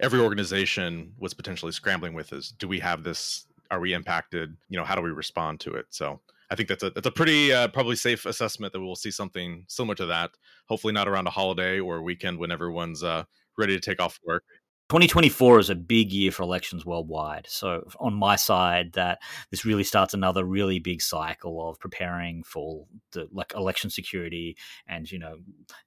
every 0.00 0.18
organization 0.18 1.12
was 1.18 1.34
potentially 1.34 1.70
scrambling 1.70 2.14
with 2.14 2.32
is 2.32 2.50
do 2.50 2.66
we 2.66 2.80
have 2.80 3.04
this? 3.04 3.46
Are 3.70 3.78
we 3.80 3.92
impacted? 3.92 4.56
You 4.68 4.78
know, 4.78 4.84
how 4.84 4.96
do 4.96 5.02
we 5.02 5.10
respond 5.10 5.60
to 5.60 5.74
it? 5.74 5.86
So 5.90 6.20
I 6.50 6.54
think 6.54 6.68
that's 6.68 6.82
a 6.82 6.90
that's 6.90 7.06
a 7.06 7.12
pretty 7.12 7.52
uh, 7.52 7.68
probably 7.68 7.96
safe 7.96 8.24
assessment 8.26 8.72
that 8.72 8.80
we'll 8.80 8.96
see 8.96 9.10
something 9.10 9.64
similar 9.68 9.94
to 9.96 10.06
that. 10.06 10.30
Hopefully, 10.66 10.92
not 10.92 11.08
around 11.08 11.26
a 11.26 11.30
holiday 11.30 11.78
or 11.78 11.96
a 11.96 12.02
weekend 12.02 12.38
when 12.38 12.50
everyone's 12.50 13.02
uh, 13.02 13.24
ready 13.56 13.78
to 13.78 13.80
take 13.80 14.00
off 14.00 14.18
work. 14.24 14.44
2024 14.88 15.58
is 15.58 15.68
a 15.68 15.74
big 15.74 16.10
year 16.14 16.32
for 16.32 16.44
elections 16.44 16.86
worldwide. 16.86 17.46
So 17.46 17.86
on 18.00 18.14
my 18.14 18.36
side, 18.36 18.94
that 18.94 19.18
this 19.50 19.66
really 19.66 19.84
starts 19.84 20.14
another 20.14 20.44
really 20.44 20.78
big 20.78 21.02
cycle 21.02 21.68
of 21.68 21.78
preparing 21.78 22.42
for 22.42 22.86
the 23.12 23.28
like 23.30 23.52
election 23.54 23.90
security, 23.90 24.56
and 24.86 25.10
you 25.10 25.18
know, 25.18 25.36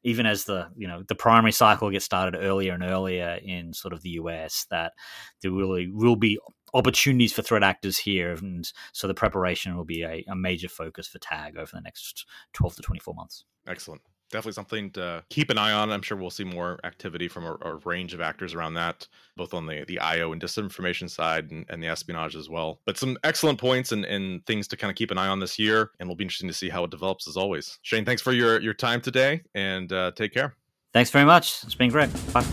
even 0.03 0.27
as 0.27 0.43
the 0.43 0.69
you 0.77 0.87
know 0.87 1.01
the 1.07 1.15
primary 1.15 1.51
cycle 1.51 1.89
gets 1.89 2.05
started 2.05 2.37
earlier 2.39 2.73
and 2.73 2.83
earlier 2.83 3.39
in 3.43 3.73
sort 3.73 3.93
of 3.93 4.03
the 4.03 4.11
US, 4.11 4.67
that 4.69 4.93
there 5.41 5.51
really 5.51 5.87
will 5.87 6.15
be 6.15 6.37
opportunities 6.73 7.33
for 7.33 7.41
threat 7.41 7.63
actors 7.63 7.97
here, 7.97 8.31
and 8.33 8.71
so 8.91 9.07
the 9.07 9.13
preparation 9.13 9.75
will 9.75 9.85
be 9.85 10.03
a, 10.03 10.23
a 10.27 10.35
major 10.35 10.69
focus 10.69 11.07
for 11.07 11.19
Tag 11.19 11.57
over 11.57 11.71
the 11.73 11.81
next 11.81 12.25
twelve 12.53 12.75
to 12.75 12.81
twenty 12.81 12.99
four 12.99 13.13
months. 13.13 13.45
Excellent 13.67 14.01
definitely 14.31 14.53
something 14.53 14.89
to 14.91 15.23
keep 15.29 15.49
an 15.49 15.57
eye 15.57 15.71
on. 15.71 15.91
I'm 15.91 16.01
sure 16.01 16.17
we'll 16.17 16.29
see 16.29 16.43
more 16.43 16.79
activity 16.83 17.27
from 17.27 17.45
a, 17.45 17.57
a, 17.61 17.75
range 17.83 18.13
of 18.13 18.21
actors 18.21 18.53
around 18.53 18.73
that, 18.75 19.07
both 19.35 19.53
on 19.53 19.65
the, 19.65 19.83
the 19.87 19.99
IO 19.99 20.31
and 20.31 20.41
disinformation 20.41 21.09
side 21.09 21.51
and, 21.51 21.65
and 21.69 21.83
the 21.83 21.87
espionage 21.87 22.35
as 22.35 22.49
well. 22.49 22.79
But 22.85 22.97
some 22.97 23.17
excellent 23.23 23.59
points 23.59 23.91
and, 23.91 24.05
and 24.05 24.45
things 24.45 24.67
to 24.69 24.77
kind 24.77 24.89
of 24.89 24.95
keep 24.95 25.11
an 25.11 25.17
eye 25.17 25.27
on 25.27 25.39
this 25.39 25.59
year, 25.59 25.91
and 25.99 26.07
it'll 26.07 26.15
be 26.15 26.23
interesting 26.23 26.49
to 26.49 26.53
see 26.53 26.69
how 26.69 26.83
it 26.85 26.91
develops 26.91 27.27
as 27.27 27.37
always. 27.37 27.77
Shane, 27.83 28.05
thanks 28.05 28.21
for 28.21 28.31
your, 28.31 28.59
your 28.61 28.73
time 28.73 29.01
today 29.01 29.41
and 29.53 29.91
uh, 29.91 30.11
take 30.15 30.33
care. 30.33 30.55
Thanks 30.93 31.09
very 31.09 31.25
much. 31.25 31.63
It's 31.63 31.75
been 31.75 31.89
great. 31.89 32.09
Bye. 32.33 32.45